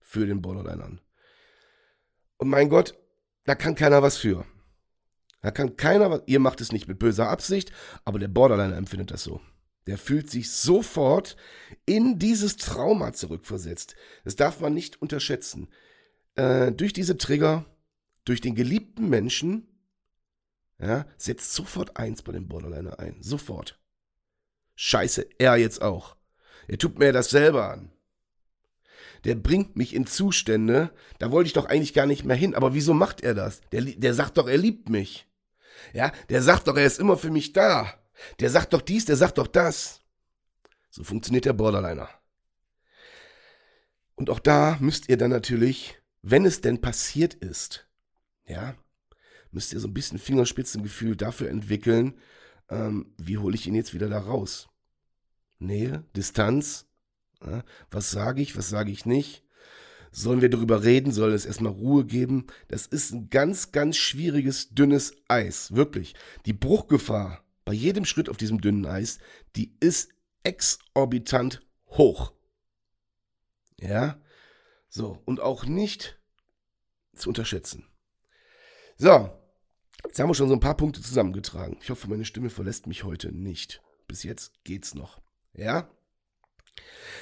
für 0.00 0.24
den 0.24 0.40
Borderlinern. 0.40 1.02
Und 2.38 2.48
mein 2.48 2.70
Gott, 2.70 2.94
da 3.44 3.54
kann 3.54 3.74
keiner 3.74 4.02
was 4.02 4.16
für. 4.16 4.46
Da 5.42 5.50
kann 5.50 5.76
keiner. 5.76 6.22
Ihr 6.26 6.40
macht 6.40 6.60
es 6.60 6.72
nicht 6.72 6.88
mit 6.88 6.98
böser 6.98 7.28
Absicht, 7.28 7.72
aber 8.04 8.18
der 8.18 8.28
Borderliner 8.28 8.76
empfindet 8.76 9.10
das 9.10 9.22
so. 9.22 9.40
Der 9.86 9.98
fühlt 9.98 10.30
sich 10.30 10.50
sofort 10.50 11.36
in 11.84 12.18
dieses 12.18 12.56
Trauma 12.56 13.12
zurückversetzt. 13.12 13.96
Das 14.24 14.36
darf 14.36 14.60
man 14.60 14.72
nicht 14.72 15.02
unterschätzen. 15.02 15.68
Äh, 16.36 16.72
durch 16.72 16.92
diese 16.92 17.18
Trigger 17.18 17.66
durch 18.24 18.40
den 18.40 18.54
geliebten 18.54 19.08
Menschen, 19.08 19.68
ja, 20.78 21.06
setzt 21.16 21.54
sofort 21.54 21.96
eins 21.96 22.22
bei 22.22 22.32
dem 22.32 22.48
Borderliner 22.48 22.98
ein. 22.98 23.22
Sofort. 23.22 23.80
Scheiße, 24.74 25.26
er 25.38 25.56
jetzt 25.56 25.82
auch. 25.82 26.16
Er 26.68 26.78
tut 26.78 26.98
mir 26.98 27.12
das 27.12 27.30
selber 27.30 27.70
an. 27.70 27.92
Der 29.24 29.36
bringt 29.36 29.76
mich 29.76 29.94
in 29.94 30.06
Zustände, 30.06 30.90
da 31.18 31.30
wollte 31.30 31.46
ich 31.46 31.52
doch 31.52 31.66
eigentlich 31.66 31.94
gar 31.94 32.06
nicht 32.06 32.24
mehr 32.24 32.36
hin. 32.36 32.54
Aber 32.54 32.74
wieso 32.74 32.94
macht 32.94 33.20
er 33.20 33.34
das? 33.34 33.60
Der, 33.70 33.82
der 33.82 34.14
sagt 34.14 34.36
doch, 34.38 34.48
er 34.48 34.58
liebt 34.58 34.88
mich. 34.88 35.28
Ja, 35.92 36.12
der 36.28 36.42
sagt 36.42 36.68
doch, 36.68 36.76
er 36.76 36.86
ist 36.86 36.98
immer 36.98 37.16
für 37.16 37.30
mich 37.30 37.52
da. 37.52 37.92
Der 38.40 38.50
sagt 38.50 38.72
doch 38.72 38.82
dies, 38.82 39.04
der 39.04 39.16
sagt 39.16 39.38
doch 39.38 39.46
das. 39.46 40.00
So 40.90 41.04
funktioniert 41.04 41.44
der 41.44 41.52
Borderliner. 41.54 42.08
Und 44.14 44.30
auch 44.30 44.40
da 44.40 44.76
müsst 44.80 45.08
ihr 45.08 45.16
dann 45.16 45.30
natürlich, 45.30 46.00
wenn 46.22 46.44
es 46.44 46.60
denn 46.60 46.80
passiert 46.80 47.34
ist, 47.34 47.88
ja, 48.46 48.74
müsst 49.50 49.72
ihr 49.72 49.80
so 49.80 49.88
ein 49.88 49.94
bisschen 49.94 50.18
Fingerspitzengefühl 50.18 51.16
dafür 51.16 51.48
entwickeln, 51.48 52.18
ähm, 52.68 53.14
wie 53.18 53.38
hole 53.38 53.54
ich 53.54 53.66
ihn 53.66 53.74
jetzt 53.74 53.94
wieder 53.94 54.08
da 54.08 54.18
raus? 54.18 54.68
Nähe, 55.58 56.04
Distanz, 56.16 56.86
ja, 57.44 57.64
was 57.90 58.10
sage 58.10 58.42
ich, 58.42 58.56
was 58.56 58.68
sage 58.68 58.90
ich 58.90 59.06
nicht? 59.06 59.44
Sollen 60.14 60.42
wir 60.42 60.50
darüber 60.50 60.84
reden? 60.84 61.10
Soll 61.10 61.32
es 61.32 61.46
erstmal 61.46 61.72
Ruhe 61.72 62.04
geben? 62.04 62.46
Das 62.68 62.86
ist 62.86 63.12
ein 63.12 63.30
ganz, 63.30 63.72
ganz 63.72 63.96
schwieriges, 63.96 64.68
dünnes 64.68 65.14
Eis. 65.26 65.74
Wirklich. 65.74 66.14
Die 66.44 66.52
Bruchgefahr 66.52 67.42
bei 67.64 67.72
jedem 67.72 68.04
Schritt 68.04 68.28
auf 68.28 68.36
diesem 68.36 68.60
dünnen 68.60 68.84
Eis, 68.84 69.18
die 69.56 69.74
ist 69.80 70.10
exorbitant 70.44 71.62
hoch. 71.88 72.32
Ja? 73.80 74.20
So. 74.90 75.22
Und 75.24 75.40
auch 75.40 75.64
nicht 75.64 76.20
zu 77.14 77.30
unterschätzen. 77.30 77.86
So, 78.98 79.30
jetzt 80.04 80.18
haben 80.20 80.28
wir 80.28 80.34
schon 80.34 80.48
so 80.48 80.54
ein 80.54 80.60
paar 80.60 80.76
Punkte 80.76 81.00
zusammengetragen. 81.00 81.78
Ich 81.80 81.88
hoffe, 81.88 82.08
meine 82.08 82.26
Stimme 82.26 82.50
verlässt 82.50 82.86
mich 82.86 83.04
heute 83.04 83.32
nicht. 83.32 83.82
Bis 84.06 84.24
jetzt 84.24 84.52
geht's 84.64 84.94
noch. 84.94 85.22
Ja? 85.54 85.88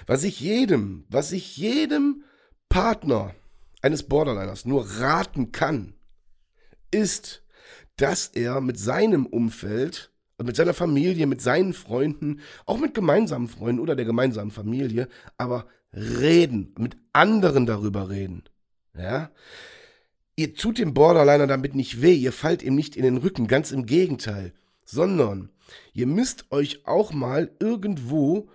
Was 0.07 0.25
ich 0.25 0.41
jedem, 0.41 1.05
was 1.09 1.31
ich 1.31 1.57
jedem 1.57 2.25
Partner 2.71 3.35
eines 3.83 4.05
Borderliners 4.05 4.65
nur 4.65 4.87
raten 4.87 5.53
kann, 5.53 5.93
ist, 6.91 7.43
dass 7.97 8.29
er 8.29 8.63
mit 8.63 8.79
seinem 8.79 9.27
Umfeld, 9.27 10.11
mit 10.43 10.57
seiner 10.57 10.73
Familie, 10.73 11.27
mit 11.27 11.43
seinen 11.43 11.75
Freunden, 11.75 12.41
auch 12.65 12.79
mit 12.79 12.95
gemeinsamen 12.95 13.49
Freunden 13.49 13.81
oder 13.81 13.97
der 13.97 14.07
gemeinsamen 14.07 14.51
Familie, 14.51 15.09
aber 15.37 15.67
reden, 15.93 16.75
mit 16.79 16.97
anderen 17.13 17.67
darüber 17.67 18.09
reden. 18.09 18.45
Ja? 18.97 19.31
Ihr 20.37 20.55
tut 20.55 20.79
dem 20.79 20.95
Borderliner 20.95 21.47
damit 21.47 21.75
nicht 21.75 22.01
weh, 22.01 22.15
ihr 22.15 22.33
fallt 22.33 22.63
ihm 22.63 22.77
nicht 22.77 22.97
in 22.97 23.03
den 23.03 23.19
Rücken, 23.19 23.49
ganz 23.49 23.73
im 23.73 23.85
Gegenteil, 23.85 24.55
sondern 24.85 25.51
ihr 25.93 26.07
müsst 26.07 26.51
euch 26.53 26.87
auch 26.87 27.13
mal 27.13 27.51
irgendwo 27.59 28.49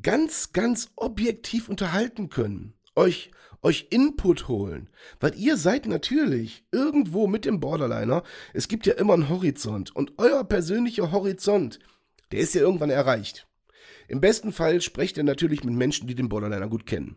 ganz, 0.00 0.52
ganz 0.52 0.90
objektiv 0.96 1.68
unterhalten 1.68 2.30
können, 2.30 2.74
euch, 2.96 3.30
euch 3.62 3.88
Input 3.90 4.48
holen, 4.48 4.88
weil 5.20 5.34
ihr 5.36 5.56
seid 5.56 5.86
natürlich 5.86 6.64
irgendwo 6.72 7.26
mit 7.26 7.44
dem 7.44 7.60
Borderliner, 7.60 8.22
es 8.54 8.68
gibt 8.68 8.86
ja 8.86 8.94
immer 8.94 9.14
einen 9.14 9.28
Horizont 9.28 9.94
und 9.94 10.12
euer 10.18 10.44
persönlicher 10.44 11.12
Horizont, 11.12 11.78
der 12.32 12.40
ist 12.40 12.54
ja 12.54 12.60
irgendwann 12.60 12.90
erreicht. 12.90 13.46
Im 14.06 14.20
besten 14.20 14.52
Fall 14.52 14.80
sprecht 14.80 15.16
ihr 15.16 15.24
natürlich 15.24 15.64
mit 15.64 15.74
Menschen, 15.74 16.06
die 16.06 16.14
den 16.14 16.28
Borderliner 16.28 16.68
gut 16.68 16.86
kennen 16.86 17.16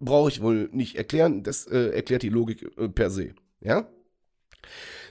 brauche 0.00 0.30
ich 0.30 0.40
wohl 0.40 0.68
nicht 0.72 0.96
erklären. 0.96 1.42
Das 1.42 1.66
äh, 1.66 1.90
erklärt 1.90 2.22
die 2.22 2.28
Logik 2.28 2.70
äh, 2.76 2.88
per 2.88 3.10
se. 3.10 3.34
Ja? 3.60 3.88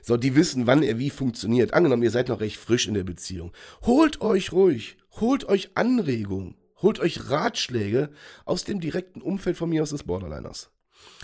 So, 0.01 0.17
die 0.17 0.35
wissen, 0.35 0.67
wann 0.67 0.83
er 0.83 0.99
wie 0.99 1.09
funktioniert. 1.09 1.73
Angenommen, 1.73 2.03
ihr 2.03 2.11
seid 2.11 2.29
noch 2.29 2.39
recht 2.39 2.57
frisch 2.57 2.87
in 2.87 2.93
der 2.93 3.03
Beziehung. 3.03 3.51
Holt 3.85 4.21
euch 4.21 4.51
ruhig, 4.51 4.97
holt 5.19 5.45
euch 5.45 5.71
Anregungen, 5.75 6.55
holt 6.81 6.99
euch 6.99 7.29
Ratschläge 7.29 8.11
aus 8.45 8.63
dem 8.63 8.79
direkten 8.79 9.21
Umfeld 9.21 9.57
von 9.57 9.69
mir 9.69 9.83
aus 9.83 9.89
des 9.89 10.03
Borderliners. 10.03 10.71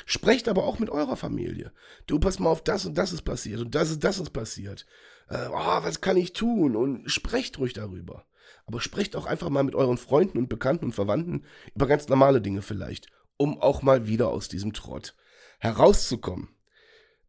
Sprecht 0.05 0.47
aber 0.47 0.63
auch 0.63 0.79
mit 0.79 0.89
eurer 0.89 1.15
Familie. 1.15 1.71
Du, 2.07 2.19
pass 2.19 2.39
mal 2.39 2.49
auf, 2.49 2.63
das 2.63 2.85
und 2.85 2.97
das 2.97 3.13
ist 3.13 3.23
passiert 3.23 3.61
und 3.61 3.75
das 3.75 3.89
ist 3.89 4.03
das 4.03 4.19
ist 4.19 4.31
passiert. 4.31 4.85
Äh, 5.29 5.47
oh, 5.49 5.83
was 5.83 6.01
kann 6.01 6.17
ich 6.17 6.33
tun? 6.33 6.75
Und 6.75 7.09
sprecht 7.09 7.57
ruhig 7.59 7.73
darüber. 7.73 8.25
Aber 8.65 8.81
sprecht 8.81 9.15
auch 9.15 9.25
einfach 9.25 9.49
mal 9.49 9.63
mit 9.63 9.75
euren 9.75 9.97
Freunden 9.97 10.37
und 10.37 10.49
Bekannten 10.49 10.85
und 10.85 10.93
Verwandten 10.93 11.45
über 11.73 11.87
ganz 11.87 12.07
normale 12.07 12.41
Dinge 12.41 12.61
vielleicht, 12.61 13.07
um 13.37 13.59
auch 13.59 13.81
mal 13.81 14.07
wieder 14.07 14.29
aus 14.29 14.47
diesem 14.47 14.73
Trott 14.73 15.15
herauszukommen. 15.59 16.49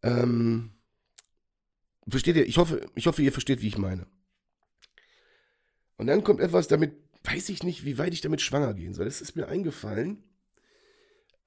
Ähm, 0.03 0.73
versteht 2.09 2.37
ihr? 2.37 2.47
Ich 2.47 2.59
hoffe, 2.59 2.87
ich 2.95 3.07
hoffe, 3.07 3.23
ihr 3.23 3.33
versteht, 3.33 3.63
wie 3.63 3.69
ich 3.69 3.79
meine. 3.79 4.07
Und 5.97 6.09
dann 6.09 6.25
kommt 6.25 6.41
etwas, 6.41 6.69
damit 6.69 7.04
weiß 7.25 7.49
ich 7.49 7.63
nicht, 7.63 7.85
wie 7.85 7.99
weit 7.99 8.13
ich 8.13 8.21
damit 8.21 8.41
schwanger 8.41 8.75
gehen 8.75 8.95
soll. 8.95 9.07
Das 9.07 9.21
ist 9.21 9.35
mir 9.35 9.49
eingefallen, 9.49 10.23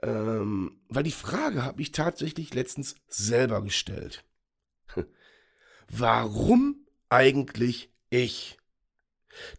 ähm, 0.01 0.79
weil 0.89 1.03
die 1.03 1.11
Frage 1.11 1.63
habe 1.63 1.81
ich 1.81 1.91
tatsächlich 1.91 2.53
letztens 2.53 2.95
selber 3.07 3.61
gestellt. 3.61 4.25
Warum 5.89 6.85
eigentlich 7.09 7.91
ich? 8.09 8.57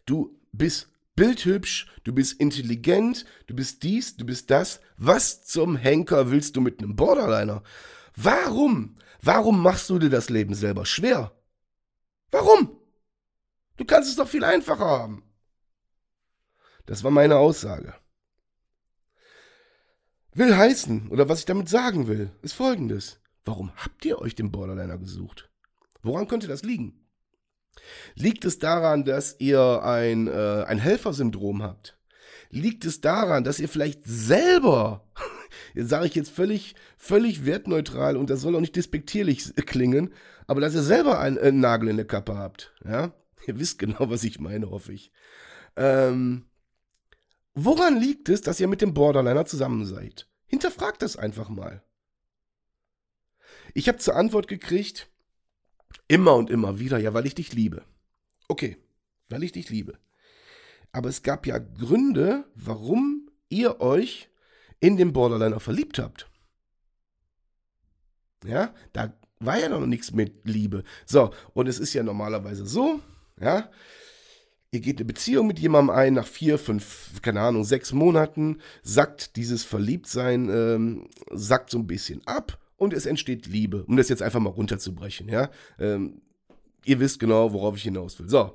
Du 0.05 0.39
bist 0.51 0.89
bildhübsch, 1.15 1.87
du 2.03 2.13
bist 2.13 2.39
intelligent, 2.39 3.25
du 3.47 3.55
bist 3.55 3.83
dies, 3.83 4.17
du 4.17 4.25
bist 4.25 4.49
das. 4.49 4.81
Was 4.97 5.45
zum 5.45 5.75
Henker 5.75 6.31
willst 6.31 6.55
du 6.55 6.61
mit 6.61 6.79
einem 6.79 6.95
Borderliner? 6.95 7.63
Warum? 8.15 8.95
Warum 9.21 9.61
machst 9.61 9.89
du 9.89 9.99
dir 9.99 10.09
das 10.09 10.29
Leben 10.29 10.53
selber 10.53 10.85
schwer? 10.85 11.31
Warum? 12.31 12.77
Du 13.77 13.85
kannst 13.85 14.09
es 14.09 14.15
doch 14.15 14.27
viel 14.27 14.43
einfacher 14.43 14.85
haben. 14.85 15.28
Das 16.89 17.03
war 17.03 17.11
meine 17.11 17.37
Aussage. 17.37 17.93
Will 20.33 20.57
heißen, 20.57 21.09
oder 21.09 21.29
was 21.29 21.37
ich 21.37 21.45
damit 21.45 21.69
sagen 21.69 22.07
will, 22.07 22.31
ist 22.41 22.53
folgendes. 22.53 23.19
Warum 23.45 23.71
habt 23.75 24.03
ihr 24.05 24.17
euch 24.17 24.33
den 24.33 24.51
Borderliner 24.51 24.97
gesucht? 24.97 25.51
Woran 26.01 26.27
könnte 26.27 26.47
das 26.47 26.63
liegen? 26.63 27.07
Liegt 28.15 28.43
es 28.43 28.57
daran, 28.57 29.05
dass 29.05 29.39
ihr 29.39 29.83
ein, 29.83 30.25
äh, 30.25 30.63
ein 30.65 30.79
Helfersyndrom 30.79 31.61
habt? 31.61 31.99
Liegt 32.49 32.85
es 32.85 33.01
daran, 33.01 33.43
dass 33.43 33.59
ihr 33.59 33.69
vielleicht 33.69 34.05
selber, 34.05 35.07
jetzt 35.75 35.89
sage 35.89 36.07
ich 36.07 36.15
jetzt 36.15 36.31
völlig, 36.31 36.73
völlig 36.97 37.45
wertneutral 37.45 38.17
und 38.17 38.31
das 38.31 38.41
soll 38.41 38.55
auch 38.55 38.61
nicht 38.61 38.75
despektierlich 38.75 39.53
klingen, 39.67 40.11
aber 40.47 40.59
dass 40.59 40.73
ihr 40.73 40.81
selber 40.81 41.19
einen, 41.19 41.37
einen 41.37 41.59
Nagel 41.59 41.89
in 41.89 41.97
der 41.97 42.07
Kappe 42.07 42.35
habt? 42.35 42.73
Ja? 42.83 43.13
Ihr 43.45 43.59
wisst 43.59 43.77
genau, 43.77 44.09
was 44.09 44.23
ich 44.23 44.39
meine, 44.39 44.71
hoffe 44.71 44.91
ich. 44.91 45.11
Ähm, 45.75 46.48
woran 47.53 47.99
liegt 47.99 48.29
es, 48.29 48.41
dass 48.41 48.59
ihr 48.59 48.67
mit 48.67 48.81
dem 48.81 48.93
Borderliner 48.93 49.45
zusammen 49.45 49.85
seid? 49.85 50.27
Hinterfragt 50.47 51.01
das 51.01 51.15
einfach 51.15 51.49
mal. 51.49 51.83
Ich 53.73 53.87
habe 53.87 53.99
zur 53.99 54.15
Antwort 54.15 54.47
gekriegt, 54.47 55.09
immer 56.07 56.35
und 56.35 56.49
immer 56.49 56.79
wieder, 56.79 56.97
ja, 56.97 57.13
weil 57.13 57.25
ich 57.25 57.35
dich 57.35 57.53
liebe. 57.53 57.83
Okay, 58.47 58.77
weil 59.29 59.43
ich 59.43 59.51
dich 59.51 59.69
liebe. 59.69 59.97
Aber 60.91 61.09
es 61.09 61.21
gab 61.21 61.45
ja 61.45 61.59
Gründe, 61.59 62.45
warum 62.55 63.29
ihr 63.49 63.79
euch 63.79 64.29
in 64.79 64.97
den 64.97 65.13
Borderliner 65.13 65.59
verliebt 65.59 65.99
habt. 65.99 66.27
Ja, 68.45 68.73
da 68.93 69.13
war 69.39 69.59
ja 69.59 69.69
noch 69.69 69.85
nichts 69.85 70.11
mit 70.11 70.45
Liebe. 70.45 70.83
So, 71.05 71.31
und 71.53 71.67
es 71.67 71.79
ist 71.79 71.93
ja 71.93 72.03
normalerweise 72.03 72.65
so, 72.65 73.01
ja, 73.39 73.69
ihr 74.71 74.79
geht 74.79 74.97
eine 74.97 75.05
Beziehung 75.05 75.47
mit 75.47 75.59
jemandem 75.59 75.95
ein, 75.95 76.13
nach 76.13 76.27
vier, 76.27 76.59
fünf, 76.59 77.21
keine 77.21 77.41
Ahnung, 77.41 77.63
sechs 77.63 77.91
Monaten, 77.91 78.59
sackt 78.83 79.35
dieses 79.35 79.63
Verliebtsein, 79.63 80.49
ähm, 80.49 81.09
sackt 81.31 81.71
so 81.71 81.79
ein 81.79 81.87
bisschen 81.87 82.25
ab 82.27 82.59
und 82.77 82.93
es 82.93 83.05
entsteht 83.05 83.47
Liebe, 83.47 83.83
um 83.87 83.97
das 83.97 84.09
jetzt 84.09 84.21
einfach 84.21 84.39
mal 84.39 84.49
runterzubrechen, 84.49 85.27
ja. 85.27 85.49
Ähm, 85.79 86.21
ihr 86.85 86.99
wisst 86.99 87.19
genau, 87.19 87.51
worauf 87.53 87.75
ich 87.75 87.83
hinaus 87.83 88.19
will. 88.19 88.29
So. 88.29 88.53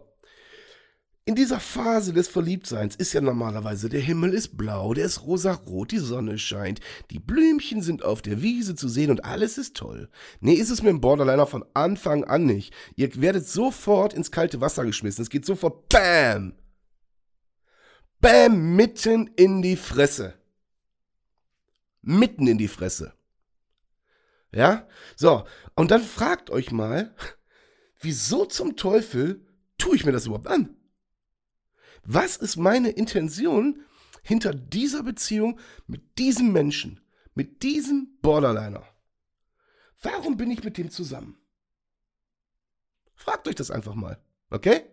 In 1.27 1.35
dieser 1.35 1.59
Phase 1.59 2.13
des 2.13 2.29
Verliebtseins 2.29 2.97
ist 2.97 3.15
ja 3.15 3.23
normalerweise 3.23 3.89
der 3.89 4.01
Himmel 4.01 4.35
ist 4.35 4.59
blau, 4.59 4.93
der 4.93 5.07
ist 5.07 5.23
rosarot, 5.23 5.91
die 5.91 5.99
Sonne 5.99 6.37
scheint, 6.37 6.81
die 7.11 7.19
Blümchen 7.19 7.81
sind 7.81 8.05
auf 8.05 8.21
der 8.21 8.43
Wiese 8.43 8.75
zu 8.75 8.89
sehen 8.89 9.11
und 9.11 9.25
alles 9.25 9.57
ist 9.57 9.75
toll. 9.75 10.11
Nee, 10.41 10.53
ist 10.53 10.69
es 10.69 10.83
mit 10.83 10.91
dem 10.91 11.01
Borderliner 11.01 11.47
von 11.47 11.65
Anfang 11.73 12.25
an 12.25 12.45
nicht. 12.45 12.75
Ihr 12.95 13.19
werdet 13.23 13.49
sofort 13.49 14.13
ins 14.13 14.33
kalte 14.33 14.61
Wasser 14.61 14.85
geschmissen. 14.85 15.23
Es 15.23 15.31
geht 15.31 15.47
sofort 15.47 15.89
BAM! 15.89 16.57
BAM! 18.21 18.77
Mitten 18.77 19.29
in 19.29 19.63
die 19.63 19.77
Fresse. 19.77 20.35
Mitten 22.03 22.47
in 22.47 22.59
die 22.59 22.69
Fresse. 22.69 23.15
Ja? 24.53 24.87
So, 25.17 25.47
und 25.75 25.91
dann 25.91 26.03
fragt 26.03 26.51
euch 26.51 26.71
mal, 26.71 27.15
wieso 27.99 28.45
zum 28.45 28.77
Teufel 28.77 29.47
tue 29.79 29.97
ich 29.97 30.05
mir 30.05 30.13
das 30.13 30.27
überhaupt 30.27 30.49
an? 30.49 30.77
Was 32.05 32.37
ist 32.37 32.57
meine 32.57 32.91
Intention 32.91 33.85
hinter 34.23 34.55
dieser 34.55 35.03
Beziehung 35.03 35.59
mit 35.87 36.19
diesem 36.19 36.53
Menschen, 36.53 37.01
mit 37.35 37.63
diesem 37.63 38.19
Borderliner? 38.21 38.87
Warum 40.03 40.37
bin 40.37 40.51
ich 40.51 40.63
mit 40.65 40.77
dem 40.77 40.91
zusammen? 40.91 41.39
Fragt 43.15 43.49
euch 43.49 43.55
das 43.55 43.71
einfach 43.71 43.95
mal, 43.95 44.23
okay? 44.51 44.85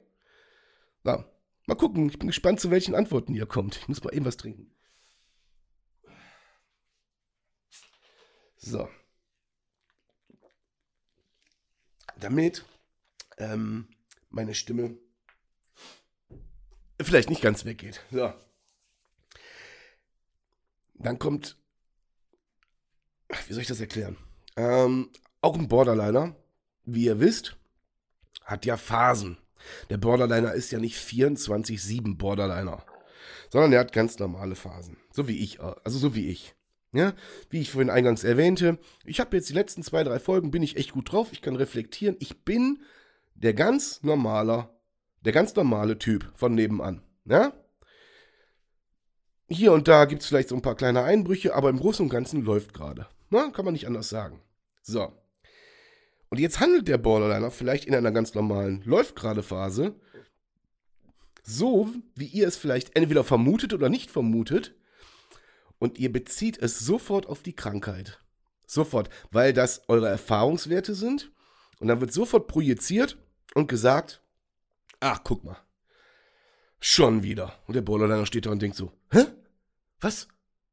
Na, 1.04 1.26
mal 1.66 1.76
gucken, 1.76 2.08
ich 2.10 2.18
bin 2.18 2.28
gespannt, 2.28 2.62
zu 2.62 2.72
welchen 2.72 2.96
Antworten 2.96 3.34
ihr 3.34 3.46
kommt. 3.46 3.78
Ich 3.78 3.88
muss 3.88 4.04
mal 4.04 4.14
eben 4.14 4.26
was 4.26 4.38
trinken. 4.38 4.74
So. 8.56 8.88
Damit 12.18 12.64
ähm, 13.38 13.90
meine 14.30 14.54
Stimme 14.54 14.98
vielleicht 17.04 17.30
nicht 17.30 17.42
ganz 17.42 17.66
weggeht. 17.66 18.02
So. 18.12 18.34
Dann 20.96 21.20
kommt, 21.20 21.58
wie 23.48 23.54
soll 23.54 23.62
ich 23.62 23.68
das 23.68 23.80
erklären? 23.80 24.18
Ähm, 24.56 25.10
auch 25.42 25.58
ein 25.58 25.68
Borderliner, 25.68 26.36
wie 26.84 27.06
ihr 27.06 27.20
wisst, 27.20 27.58
hat 28.44 28.66
ja 28.66 28.78
Phasen. 28.78 29.38
Der 29.90 29.98
Borderliner 29.98 30.54
ist 30.54 30.72
ja 30.72 30.80
nicht 30.80 30.98
24-7 30.98 32.18
Borderliner, 32.18 32.84
sondern 33.50 33.74
er 33.74 33.80
hat 33.80 33.94
ganz 33.94 34.18
normale 34.20 34.56
Phasen. 34.56 34.98
So 35.12 35.28
wie 35.28 35.38
ich, 35.38 35.62
also 35.62 35.98
so 35.98 36.16
wie 36.16 36.30
ich. 36.30 36.56
Ja, 36.94 37.14
wie 37.50 37.62
ich 37.62 37.72
vorhin 37.72 37.90
eingangs 37.90 38.26
erwähnte, 38.26 38.78
ich 39.06 39.22
habe 39.22 39.38
jetzt 39.38 39.48
die 39.48 39.54
letzten 39.54 39.82
zwei, 39.82 40.04
drei 40.04 40.20
Folgen, 40.20 40.52
bin 40.52 40.62
ich 40.62 40.76
echt 40.76 40.92
gut 40.92 41.10
drauf, 41.10 41.30
ich 41.32 41.42
kann 41.42 41.56
reflektieren. 41.56 42.18
Ich 42.20 42.44
bin 42.44 42.84
der 43.34 43.54
ganz 43.54 44.04
normaler 44.04 44.70
der 45.22 45.34
ganz 45.34 45.56
normale 45.56 45.98
Typ 45.98 46.32
von 46.36 46.54
nebenan. 46.56 47.02
Ja? 47.26 47.54
Hier 49.48 49.74
und 49.74 49.88
da 49.88 50.06
gibt 50.06 50.22
es 50.22 50.28
vielleicht 50.28 50.50
so 50.50 50.56
ein 50.56 50.62
paar 50.62 50.76
kleine 50.76 51.04
Einbrüche, 51.04 51.54
aber 51.56 51.70
im 51.70 51.80
Großen 51.80 52.04
und 52.04 52.10
Ganzen 52.10 52.44
läuft 52.44 52.74
gerade. 52.74 53.08
Kann 53.32 53.66
man 53.66 53.74
nicht 53.74 53.88
anders 53.88 54.10
sagen. 54.10 54.42
So. 54.82 55.14
Und 56.30 56.40
jetzt 56.40 56.60
handelt 56.60 56.88
der 56.88 56.98
Borderliner 56.98 57.52
vielleicht 57.52 57.86
in 57.86 57.96
einer 57.96 58.12
ganz 58.12 58.34
normalen 58.34 58.82
läuft 58.84 59.16
gerade 59.16 59.44
Phase 59.44 59.96
so, 61.44 61.90
wie 62.16 62.28
ihr 62.28 62.48
es 62.48 62.58
vielleicht 62.58 62.96
entweder 62.96 63.24
vermutet 63.24 63.74
oder 63.74 63.90
nicht 63.90 64.12
vermutet. 64.12 64.76
Und 65.80 65.98
ihr 65.98 66.12
bezieht 66.12 66.58
es 66.62 66.80
sofort 66.80 67.26
auf 67.26 67.42
die 67.42 67.56
Krankheit. 67.56 68.20
Sofort, 68.68 69.10
weil 69.32 69.52
das 69.52 69.82
eure 69.90 70.08
Erfahrungswerte 70.08 70.94
sind. 70.94 71.32
Und 71.80 71.88
dann 71.88 72.00
wird 72.00 72.14
sofort 72.14 72.48
projiziert 72.48 73.18
und 73.56 73.68
gesagt, 73.68 74.21
Ach, 75.02 75.22
guck 75.24 75.44
mal. 75.44 75.58
Schon 76.80 77.24
wieder. 77.24 77.54
Und 77.68 77.76
der 77.76 77.82
Borderliner 77.82 78.26
steht 78.26 78.46
da 78.46 78.52
und 78.52 78.62
denkt 78.62 78.78
so, 78.78 78.92
hä? 79.12 79.26
Was? 80.00 80.28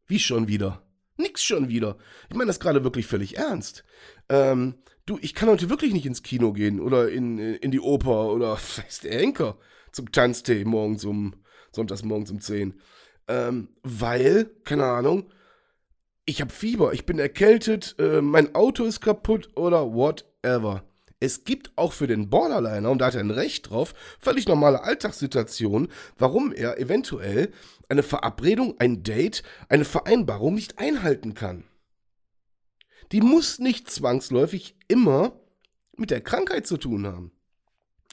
Wie 0.07 0.19
schon 0.19 0.49
wieder? 0.49 0.83
Nix 1.17 1.43
schon 1.43 1.69
wieder. 1.69 1.97
Ich 2.29 2.37
meine 2.37 2.49
das 2.49 2.61
gerade 2.61 2.85
wirklich 2.85 3.07
völlig 3.07 3.37
ernst. 3.37 3.85
Ähm, 4.29 4.77
du, 5.07 5.19
ich 5.21 5.35
kann 5.35 5.49
heute 5.49 5.71
wirklich 5.71 5.93
nicht 5.93 6.07
ins 6.07 6.23
Kino 6.23 6.53
gehen 6.53 6.81
oder 6.81 7.11
in, 7.11 7.39
in 7.39 7.71
die 7.71 7.81
Oper 7.81 8.31
oder 8.31 8.53
weiß 8.77 9.01
der 9.01 9.19
Henker 9.19 9.59
zum 9.93 10.13
Tanztee 10.13 10.65
morgens 10.65 11.05
um, 11.05 11.35
sonntags 11.73 12.05
morgens 12.05 12.31
um 12.31 12.41
10. 12.41 12.81
Ähm, 13.29 13.69
weil, 13.83 14.51
keine 14.65 14.85
Ahnung, 14.85 15.33
ich 16.27 16.43
habe 16.43 16.53
Fieber, 16.53 16.93
ich 16.93 17.07
bin 17.07 17.19
erkältet, 17.19 17.97
äh, 17.99 18.21
mein 18.21 18.55
Auto 18.55 18.85
ist 18.85 19.01
kaputt 19.01 19.49
oder 19.57 19.93
whatever. 19.93 20.85
Es 21.21 21.45
gibt 21.45 21.73
auch 21.77 21.93
für 21.93 22.07
den 22.07 22.31
Borderliner, 22.31 22.91
und 22.91 22.99
da 22.99 23.07
hat 23.07 23.15
er 23.15 23.21
ein 23.21 23.33
Recht 23.33 23.71
drauf, 23.71 23.93
völlig 24.21 24.47
normale 24.47 24.85
Alltagssituationen, 24.85 25.89
warum 26.17 26.53
er 26.53 26.79
eventuell 26.79 27.53
eine 27.89 28.05
Verabredung, 28.05 28.77
ein 28.79 29.03
Date, 29.03 29.43
eine 29.69 29.85
Vereinbarung 29.85 30.55
nicht 30.55 30.79
einhalten 30.79 31.35
kann. 31.35 31.65
Die 33.11 33.21
muss 33.21 33.59
nicht 33.59 33.91
zwangsläufig 33.91 34.77
immer 34.87 35.41
mit 35.97 36.11
der 36.11 36.21
Krankheit 36.21 36.67
zu 36.67 36.77
tun 36.77 37.07
haben. 37.07 37.33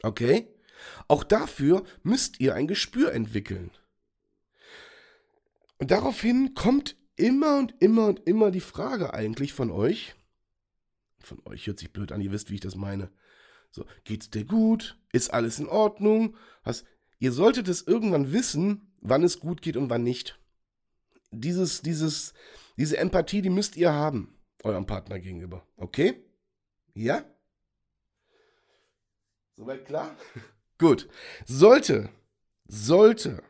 Okay? 0.01 0.47
Auch 1.07 1.23
dafür 1.23 1.83
müsst 2.03 2.39
ihr 2.39 2.55
ein 2.55 2.67
Gespür 2.67 3.13
entwickeln. 3.13 3.71
Und 5.77 5.91
daraufhin 5.91 6.53
kommt 6.53 6.95
immer 7.17 7.57
und 7.57 7.75
immer 7.79 8.07
und 8.07 8.27
immer 8.27 8.51
die 8.51 8.61
Frage 8.61 9.13
eigentlich 9.13 9.53
von 9.53 9.69
euch, 9.69 10.15
von 11.25 11.41
euch 11.45 11.67
hört 11.67 11.79
sich 11.79 11.91
blöd 11.91 12.11
an, 12.11 12.21
ihr 12.21 12.31
wisst, 12.31 12.49
wie 12.49 12.55
ich 12.55 12.61
das 12.61 12.75
meine. 12.75 13.11
So, 13.71 13.85
geht's 14.03 14.29
dir 14.29 14.45
gut? 14.45 14.97
Ist 15.11 15.33
alles 15.33 15.59
in 15.59 15.67
Ordnung? 15.67 16.37
Hast, 16.63 16.85
ihr 17.19 17.31
solltet 17.31 17.67
es 17.67 17.81
irgendwann 17.81 18.31
wissen, 18.31 18.93
wann 19.01 19.23
es 19.23 19.39
gut 19.39 19.61
geht 19.61 19.77
und 19.77 19.89
wann 19.89 20.03
nicht. 20.03 20.39
Dieses, 21.31 21.81
dieses, 21.81 22.33
diese 22.77 22.97
Empathie, 22.97 23.41
die 23.41 23.49
müsst 23.49 23.75
ihr 23.75 23.91
haben, 23.91 24.37
eurem 24.63 24.85
Partner 24.85 25.19
gegenüber. 25.19 25.67
Okay? 25.75 26.23
Ja? 26.93 27.25
Soweit 29.55 29.85
klar? 29.85 30.15
Gut. 30.77 31.07
Sollte, 31.45 32.09
sollte 32.67 33.43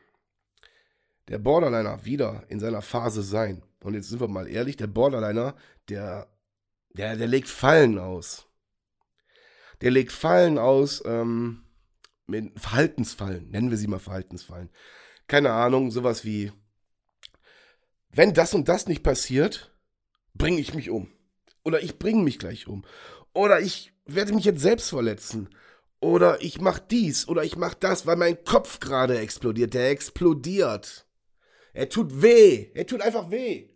der 1.27 1.39
Borderliner 1.39 2.05
wieder 2.05 2.43
in 2.49 2.59
seiner 2.59 2.81
Phase 2.81 3.23
sein, 3.23 3.63
und 3.83 3.93
jetzt 3.93 4.09
sind 4.09 4.19
wir 4.19 4.27
mal 4.27 4.47
ehrlich, 4.47 4.77
der 4.77 4.87
Borderliner, 4.87 5.55
der, 5.89 6.27
der, 6.97 7.15
der 7.15 7.27
legt 7.27 7.49
Fallen 7.49 7.99
aus. 7.99 8.47
Der 9.81 9.91
legt 9.91 10.11
Fallen 10.11 10.57
aus, 10.57 11.03
ähm, 11.05 11.63
mit 12.27 12.59
Verhaltensfallen, 12.59 13.49
nennen 13.49 13.69
wir 13.69 13.77
sie 13.77 13.87
mal 13.87 13.99
Verhaltensfallen. 13.99 14.69
Keine 15.27 15.51
Ahnung, 15.51 15.91
sowas 15.91 16.23
wie, 16.25 16.51
wenn 18.09 18.33
das 18.33 18.53
und 18.53 18.67
das 18.67 18.87
nicht 18.87 19.03
passiert, 19.03 19.75
bringe 20.33 20.59
ich 20.59 20.73
mich 20.73 20.89
um. 20.89 21.11
Oder 21.63 21.81
ich 21.81 21.99
bringe 21.99 22.23
mich 22.23 22.39
gleich 22.39 22.67
um. 22.67 22.85
Oder 23.33 23.59
ich 23.59 23.93
werde 24.05 24.33
mich 24.33 24.45
jetzt 24.45 24.61
selbst 24.61 24.89
verletzen. 24.89 25.49
Oder 25.99 26.41
ich 26.41 26.61
mache 26.61 26.83
dies 26.89 27.27
oder 27.27 27.43
ich 27.43 27.55
mache 27.55 27.77
das, 27.79 28.05
weil 28.05 28.15
mein 28.15 28.43
Kopf 28.43 28.79
gerade 28.79 29.17
explodiert. 29.17 29.73
Der 29.73 29.89
explodiert. 29.89 31.07
Er 31.73 31.89
tut 31.89 32.21
weh. 32.21 32.71
Er 32.75 32.85
tut 32.85 33.01
einfach 33.01 33.31
weh. 33.31 33.74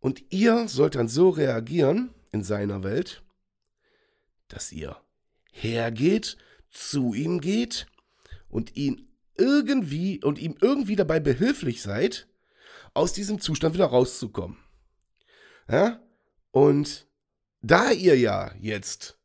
Und 0.00 0.24
ihr 0.30 0.68
sollt 0.68 0.94
dann 0.94 1.08
so 1.08 1.30
reagieren 1.30 2.14
in 2.30 2.44
seiner 2.44 2.82
Welt, 2.84 3.22
dass 4.48 4.72
ihr 4.72 4.96
hergeht, 5.50 6.36
zu 6.70 7.14
ihm 7.14 7.40
geht 7.40 7.86
und 8.48 8.76
ihn 8.76 9.08
irgendwie 9.36 10.22
und 10.22 10.38
ihm 10.38 10.56
irgendwie 10.60 10.96
dabei 10.96 11.20
behilflich 11.20 11.82
seid, 11.82 12.28
aus 12.94 13.12
diesem 13.12 13.40
Zustand 13.40 13.74
wieder 13.74 13.86
rauszukommen. 13.86 14.58
Ja? 15.68 16.02
Und 16.50 17.08
da 17.60 17.90
ihr 17.90 18.18
ja 18.18 18.52
jetzt 18.60 19.18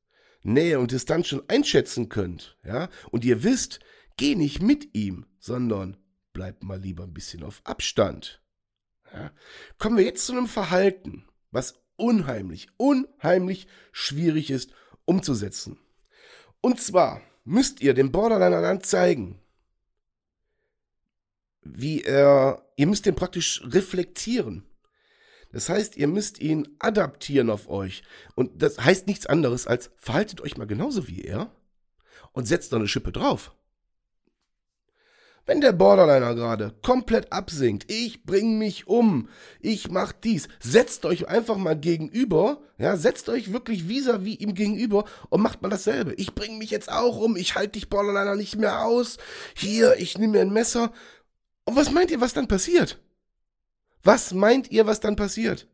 Nähe 0.44 0.80
und 0.80 0.92
Distanz 0.92 1.28
schon 1.28 1.48
einschätzen 1.48 2.10
könnt, 2.10 2.58
ja, 2.66 2.90
und 3.12 3.24
ihr 3.24 3.44
wisst, 3.44 3.80
geh 4.18 4.36
nicht 4.36 4.62
mit 4.62 4.94
ihm, 4.94 5.26
sondern 5.40 5.98
bleibt 6.34 6.64
mal 6.64 6.80
lieber 6.80 7.04
ein 7.04 7.14
bisschen 7.14 7.44
auf 7.44 7.62
Abstand. 7.64 8.43
Ja, 9.14 9.32
kommen 9.78 9.98
wir 9.98 10.04
jetzt 10.04 10.26
zu 10.26 10.32
einem 10.32 10.48
Verhalten, 10.48 11.26
was 11.52 11.84
unheimlich, 11.96 12.68
unheimlich 12.78 13.68
schwierig 13.92 14.50
ist 14.50 14.72
umzusetzen. 15.06 15.80
Und 16.62 16.82
zwar 16.82 17.22
müsst 17.44 17.82
ihr 17.82 17.94
dem 17.94 18.12
Borderliner 18.12 18.62
dann 18.62 18.82
zeigen, 18.82 19.40
wie 21.62 22.02
er, 22.02 22.68
ihr 22.76 22.88
müsst 22.88 23.06
den 23.06 23.16
praktisch 23.16 23.62
reflektieren. 23.66 24.66
Das 25.52 25.70
heißt, 25.70 25.96
ihr 25.98 26.08
müsst 26.08 26.40
ihn 26.40 26.76
adaptieren 26.80 27.52
auf 27.52 27.70
euch. 27.70 28.04
Und 28.34 28.62
das 28.62 28.80
heißt 28.80 29.06
nichts 29.06 29.28
anderes 29.28 29.68
als, 29.68 29.92
verhaltet 29.98 30.42
euch 30.42 30.58
mal 30.58 30.66
genauso 30.66 31.08
wie 31.08 31.22
er 31.22 31.52
und 32.32 32.48
setzt 32.48 32.72
noch 32.72 32.80
eine 32.80 32.88
Schippe 32.88 33.12
drauf. 33.12 33.56
Wenn 35.46 35.60
der 35.60 35.74
Borderliner 35.74 36.36
gerade 36.36 36.74
komplett 36.82 37.34
absinkt, 37.34 37.92
ich 37.92 38.24
bring 38.24 38.58
mich 38.58 38.88
um, 38.88 39.28
ich 39.60 39.92
mach 39.92 40.14
dies, 40.14 40.48
setzt 40.62 41.06
euch 41.06 41.28
einfach 41.28 41.58
mal 41.58 41.78
gegenüber, 41.78 42.62
ja, 42.78 42.96
setzt 42.96 43.28
euch 43.28 43.52
wirklich 43.52 43.90
vis-à-vis 43.90 44.40
ihm 44.40 44.54
gegenüber 44.54 45.04
und 45.30 45.42
macht 45.42 45.62
mal 45.62 45.68
dasselbe. 45.68 46.14
Ich 46.14 46.34
bring 46.34 46.58
mich 46.58 46.72
jetzt 46.72 46.90
auch 46.90 47.18
um, 47.18 47.36
ich 47.36 47.56
halte 47.56 47.74
dich 47.74 47.90
Borderliner 47.90 48.36
nicht 48.36 48.56
mehr 48.56 48.86
aus. 48.86 49.18
Hier, 49.54 49.98
ich 49.98 50.18
nehme 50.18 50.34
mir 50.34 50.42
ein 50.42 50.54
Messer. 50.54 50.94
Und 51.66 51.76
was 51.76 51.92
meint 51.92 52.12
ihr, 52.12 52.22
was 52.22 52.34
dann 52.34 52.48
passiert? 52.48 53.02
Was 54.02 54.34
meint 54.34 54.72
ihr, 54.72 54.86
was 54.86 55.02
dann 55.02 55.18
passiert? 55.18 55.68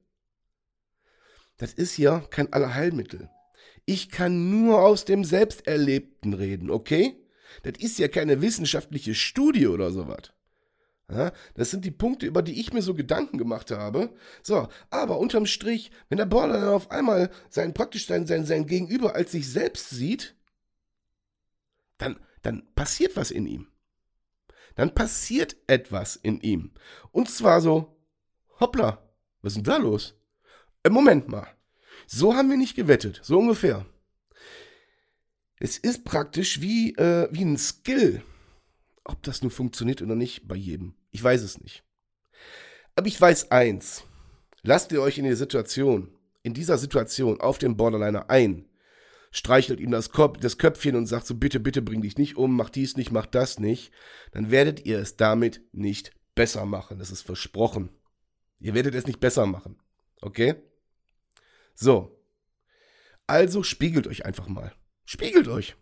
Das 1.58 1.74
ist 1.74 1.98
ja 1.98 2.22
kein 2.32 2.52
Allerheilmittel. 2.54 3.30
Ich 3.86 4.10
kann 4.10 4.50
nur 4.50 4.82
aus 4.82 5.06
dem 5.06 5.24
Selbsterlebten 5.24 6.34
reden, 6.34 6.72
okay? 6.72 7.16
Das 7.64 7.74
ist 7.80 8.00
ja 8.00 8.08
keine 8.08 8.42
wissenschaftliche 8.42 9.16
Studie 9.16 9.68
oder 9.68 9.92
sowas. 9.92 10.32
Das 11.56 11.72
sind 11.72 11.86
die 11.86 11.92
Punkte, 11.92 12.28
über 12.28 12.44
die 12.44 12.60
ich 12.60 12.72
mir 12.72 12.84
so 12.84 12.94
Gedanken 12.94 13.40
gemacht 13.40 13.72
habe. 13.72 14.14
So, 14.44 14.68
aber 14.92 15.18
unterm 15.18 15.48
Strich, 15.48 15.92
wenn 16.08 16.20
der 16.20 16.28
Border 16.28 16.60
dann 16.60 16.70
auf 16.70 16.92
einmal 16.92 17.32
sein 17.50 17.74
praktisch 17.74 18.06
sein, 18.06 18.28
sein, 18.28 18.46
sein 18.46 18.68
Gegenüber 18.68 19.16
als 19.16 19.32
sich 19.32 19.52
selbst 19.52 19.90
sieht, 19.90 20.36
dann, 21.98 22.20
dann 22.44 22.64
passiert 22.76 23.16
was 23.16 23.32
in 23.32 23.48
ihm. 23.48 23.68
Dann 24.76 24.94
passiert 24.94 25.58
etwas 25.66 26.16
in 26.16 26.40
ihm. 26.42 26.72
Und 27.12 27.30
zwar 27.30 27.60
so, 27.60 27.98
hoppla, 28.60 29.04
was 29.42 29.54
ist 29.54 29.58
denn 29.58 29.64
da 29.64 29.78
los? 29.78 30.16
Äh, 30.84 30.90
Moment 30.90 31.28
mal. 31.28 31.48
So 32.06 32.36
haben 32.36 32.50
wir 32.50 32.58
nicht 32.58 32.76
gewettet, 32.76 33.20
so 33.24 33.40
ungefähr. 33.40 33.86
Es 35.60 35.78
ist 35.78 36.06
praktisch 36.06 36.62
wie, 36.62 36.96
äh, 36.96 37.28
wie 37.32 37.44
ein 37.44 37.58
Skill. 37.58 38.24
Ob 39.04 39.22
das 39.24 39.42
nun 39.42 39.52
funktioniert 39.52 40.02
oder 40.02 40.16
nicht 40.16 40.48
bei 40.48 40.56
jedem. 40.56 40.94
Ich 41.12 41.24
weiß 41.24 41.42
es 41.42 41.60
nicht. 41.60 41.84
Aber 42.96 43.08
ich 43.08 43.20
weiß 43.20 43.52
eins. 43.52 44.04
Lasst 44.62 44.92
ihr 44.92 45.02
euch 45.02 45.18
in 45.18 45.26
die 45.26 45.36
Situation, 45.36 46.10
in 46.44 46.54
dieser 46.54 46.78
Situation 46.78 47.42
auf 47.42 47.58
den 47.58 47.76
Borderliner 47.78 48.30
ein, 48.30 48.70
streichelt 49.32 49.80
ihm 49.80 49.92
das, 49.92 50.12
Kopf, 50.12 50.38
das 50.40 50.58
Köpfchen 50.58 50.96
und 50.96 51.08
sagt 51.08 51.28
so, 51.28 51.36
bitte, 51.36 51.60
bitte 51.60 51.82
bring 51.82 52.02
dich 52.02 52.18
nicht 52.18 52.38
um, 52.38 52.56
mach 52.56 52.70
dies 52.70 52.98
nicht, 52.98 53.12
mach 53.12 53.26
das 53.26 53.60
nicht, 53.60 53.92
dann 54.32 54.52
werdet 54.52 54.86
ihr 54.86 55.00
es 55.00 55.18
damit 55.18 55.62
nicht 55.72 56.12
besser 56.36 56.66
machen. 56.66 57.00
Das 57.00 57.12
ist 57.12 57.22
versprochen. 57.22 57.90
Ihr 58.60 58.74
werdet 58.74 58.96
es 58.96 59.08
nicht 59.08 59.20
besser 59.20 59.46
machen. 59.46 59.78
Okay? 60.22 60.56
So. 61.76 62.16
Also 63.28 63.64
spiegelt 63.64 64.08
euch 64.08 64.26
einfach 64.26 64.48
mal. 64.48 64.74
Spiegelt 65.12 65.48
euch. 65.48 65.76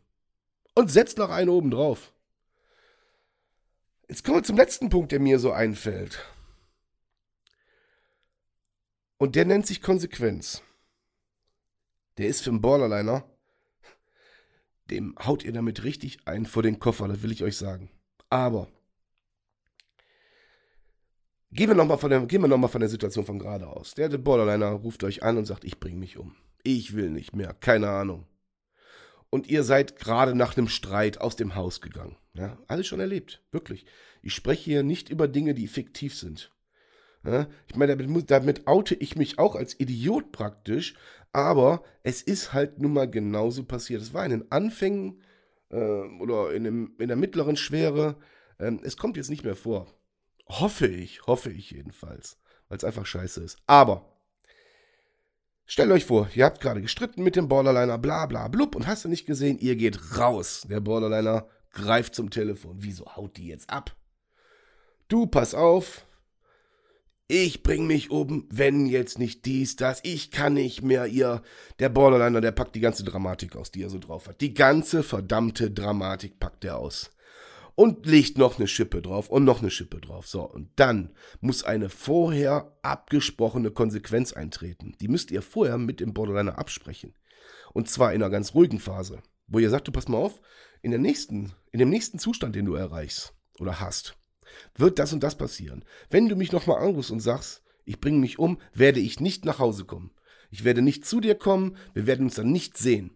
Und 0.74 0.90
setzt 0.90 1.18
noch 1.18 1.30
einen 1.30 1.50
oben 1.50 1.70
drauf. 1.70 2.14
Jetzt 4.08 4.24
kommen 4.24 4.38
wir 4.38 4.44
zum 4.44 4.56
letzten 4.56 4.88
Punkt, 4.88 5.12
der 5.12 5.20
mir 5.20 5.38
so 5.38 5.52
einfällt. 5.52 6.24
Und 9.18 9.36
der 9.36 9.44
nennt 9.44 9.68
sich 9.68 9.82
Konsequenz. 9.82 10.62
Der 12.18 12.30
ist 12.30 12.42
für 12.42 12.52
einen 12.52 12.62
Borderliner. 12.62 13.30
Dem 14.90 15.14
haut 15.20 15.44
ihr 15.44 15.52
damit 15.52 15.84
richtig 15.84 16.26
ein 16.26 16.46
vor 16.46 16.64
den 16.64 16.80
Koffer, 16.80 17.10
das 17.10 17.22
will 17.22 17.34
ich 17.34 17.44
euch 17.44 17.58
sagen. 17.58 17.90
Aber 18.30 18.70
Gehen 21.52 21.70
wir 21.70 21.76
nochmal 21.76 21.98
von, 21.98 22.10
der, 22.10 22.22
noch 22.22 22.72
von 22.72 22.80
der 22.80 22.90
Situation 22.90 23.26
von 23.26 23.40
gerade 23.40 23.68
aus. 23.68 23.94
Der, 23.94 24.08
der 24.08 24.20
Borderliner 24.20 24.70
ruft 24.70 25.04
euch 25.04 25.22
an 25.22 25.38
und 25.38 25.46
sagt, 25.46 25.66
ich 25.66 25.82
bringe 25.82 25.98
mich 25.98 26.18
um. 26.18 26.38
Ich 26.64 26.96
will 26.96 27.10
nicht 27.10 27.36
mehr, 27.36 27.54
keine 27.54 27.90
Ahnung. 27.90 28.26
Und 29.30 29.48
ihr 29.48 29.64
seid 29.64 29.98
gerade 29.98 30.36
nach 30.36 30.58
einem 30.58 30.70
Streit 30.70 31.20
aus 31.20 31.36
dem 31.36 31.56
Haus 31.56 31.82
gegangen. 31.82 32.18
Ja, 32.34 32.58
alles 32.68 32.88
schon 32.88 33.00
erlebt, 33.00 33.44
wirklich. 33.52 33.86
Ich 34.22 34.34
spreche 34.34 34.64
hier 34.64 34.84
nicht 34.84 35.10
über 35.10 35.28
Dinge, 35.28 35.54
die 35.54 35.68
fiktiv 35.68 36.16
sind. 36.16 36.52
Ja, 37.26 37.48
ich 37.68 37.76
meine, 37.76 37.98
damit, 37.98 38.32
damit 38.32 38.68
oute 38.68 38.96
ich 38.96 39.16
mich 39.16 39.38
auch 39.40 39.56
als 39.56 39.80
Idiot 39.80 40.32
praktisch, 40.32 40.96
aber 41.34 41.84
es 42.04 42.22
ist 42.22 42.54
halt 42.54 42.80
nun 42.80 42.94
mal 42.94 43.10
genauso 43.10 43.64
passiert. 43.64 44.02
Es 44.02 44.14
war 44.14 44.24
in 44.24 44.32
den 44.32 44.52
Anfängen 44.52 45.22
äh, 45.70 45.76
oder 45.76 46.54
in, 46.54 46.64
dem, 46.64 46.96
in 47.00 47.08
der 47.08 47.18
mittleren 47.18 47.58
Schwere. 47.58 48.18
Ähm, 48.60 48.80
es 48.84 48.98
kommt 48.98 49.18
jetzt 49.18 49.30
nicht 49.30 49.44
mehr 49.44 49.56
vor. 49.56 49.88
Hoffe 50.48 50.88
ich, 50.88 51.28
hoffe 51.28 51.52
ich 51.52 51.72
jedenfalls, 51.72 52.38
weil 52.70 52.78
es 52.78 52.84
einfach 52.84 53.06
scheiße 53.06 53.44
ist. 53.44 53.58
Aber 53.68 54.17
stellt 55.68 55.92
euch 55.92 56.06
vor, 56.06 56.30
ihr 56.34 56.46
habt 56.46 56.62
gerade 56.62 56.82
gestritten 56.82 57.22
mit 57.22 57.36
dem 57.36 57.48
Borderliner, 57.48 58.00
bla 58.00 58.26
bla 58.26 58.48
blub, 58.48 58.76
und 58.76 58.88
hast 58.88 59.06
du 59.06 59.10
nicht 59.10 59.28
gesehen, 59.28 59.60
ihr 59.60 59.76
geht 59.76 60.18
raus. 60.18 60.66
Der 60.68 60.80
Borderliner 60.80 61.48
greift 61.72 62.16
zum 62.16 62.32
Telefon. 62.32 62.78
Wieso 62.80 63.06
haut 63.16 63.38
die 63.38 63.48
jetzt 63.48 63.70
ab? 63.70 63.96
Du, 65.08 65.28
pass 65.28 65.54
auf. 65.54 66.06
Ich 67.30 67.62
bring 67.62 67.86
mich 67.86 68.10
um, 68.10 68.48
wenn 68.50 68.86
jetzt 68.86 69.20
nicht 69.20 69.46
dies, 69.46 69.76
das, 69.76 70.00
ich 70.04 70.32
kann 70.32 70.54
nicht 70.54 70.82
mehr, 70.82 71.08
ihr. 71.08 71.44
Der 71.80 71.90
Borderliner, 71.90 72.40
der 72.42 72.54
packt 72.54 72.74
die 72.74 72.80
ganze 72.80 73.04
Dramatik 73.04 73.56
aus, 73.56 73.70
die 73.70 73.84
er 73.84 73.90
so 73.90 74.00
drauf 74.00 74.28
hat. 74.28 74.40
Die 74.40 74.54
ganze 74.54 75.04
verdammte 75.04 75.70
Dramatik 75.70 76.40
packt 76.40 76.64
er 76.64 76.78
aus 76.78 77.12
und 77.78 78.08
legt 78.08 78.40
noch 78.40 78.58
eine 78.58 78.68
Schippe 78.68 79.04
drauf 79.04 79.30
und 79.30 79.44
noch 79.44 79.62
eine 79.62 79.70
Schippe 79.70 80.02
drauf. 80.02 80.28
So, 80.28 80.42
und 80.42 80.72
dann 80.78 81.12
muss 81.42 81.64
eine 81.64 81.90
vorher 81.90 82.76
abgesprochene 82.82 83.70
Konsequenz 83.70 84.34
eintreten. 84.34 84.96
Die 85.00 85.08
müsst 85.08 85.30
ihr 85.30 85.44
vorher 85.44 85.78
mit 85.78 86.00
dem 86.00 86.12
Borderliner 86.12 86.58
absprechen. 86.58 87.14
Und 87.74 87.88
zwar 87.88 88.14
in 88.14 88.24
einer 88.24 88.32
ganz 88.32 88.56
ruhigen 88.56 88.80
Phase, 88.80 89.22
wo 89.46 89.60
ihr 89.60 89.70
sagt, 89.70 89.88
du 89.88 89.92
pass 89.92 90.08
mal 90.08 90.18
auf, 90.18 90.42
in, 90.82 90.90
der 90.90 91.00
nächsten, 91.00 91.54
in 91.72 91.78
dem 91.78 91.92
nächsten 91.92 92.18
Zustand, 92.18 92.56
den 92.56 92.66
du 92.66 92.74
erreichst 92.74 93.36
oder 93.60 93.80
hast, 93.80 94.18
wird 94.76 94.98
das 94.98 95.14
und 95.14 95.22
das 95.22 95.38
passieren. 95.38 95.86
Wenn 96.10 96.30
du 96.30 96.36
mich 96.36 96.52
nochmal 96.52 96.82
anrufst 96.82 97.12
und 97.12 97.20
sagst, 97.20 97.62
ich 97.86 98.02
bringe 98.02 98.18
mich 98.18 98.40
um, 98.40 98.60
werde 98.74 99.00
ich 99.00 99.20
nicht 99.20 99.46
nach 99.46 99.60
Hause 99.60 99.86
kommen. 99.86 100.10
Ich 100.50 100.64
werde 100.64 100.82
nicht 100.82 101.06
zu 101.06 101.20
dir 101.20 101.36
kommen, 101.36 101.78
wir 101.94 102.08
werden 102.08 102.26
uns 102.26 102.36
dann 102.36 102.52
nicht 102.52 102.76
sehen. 102.76 103.12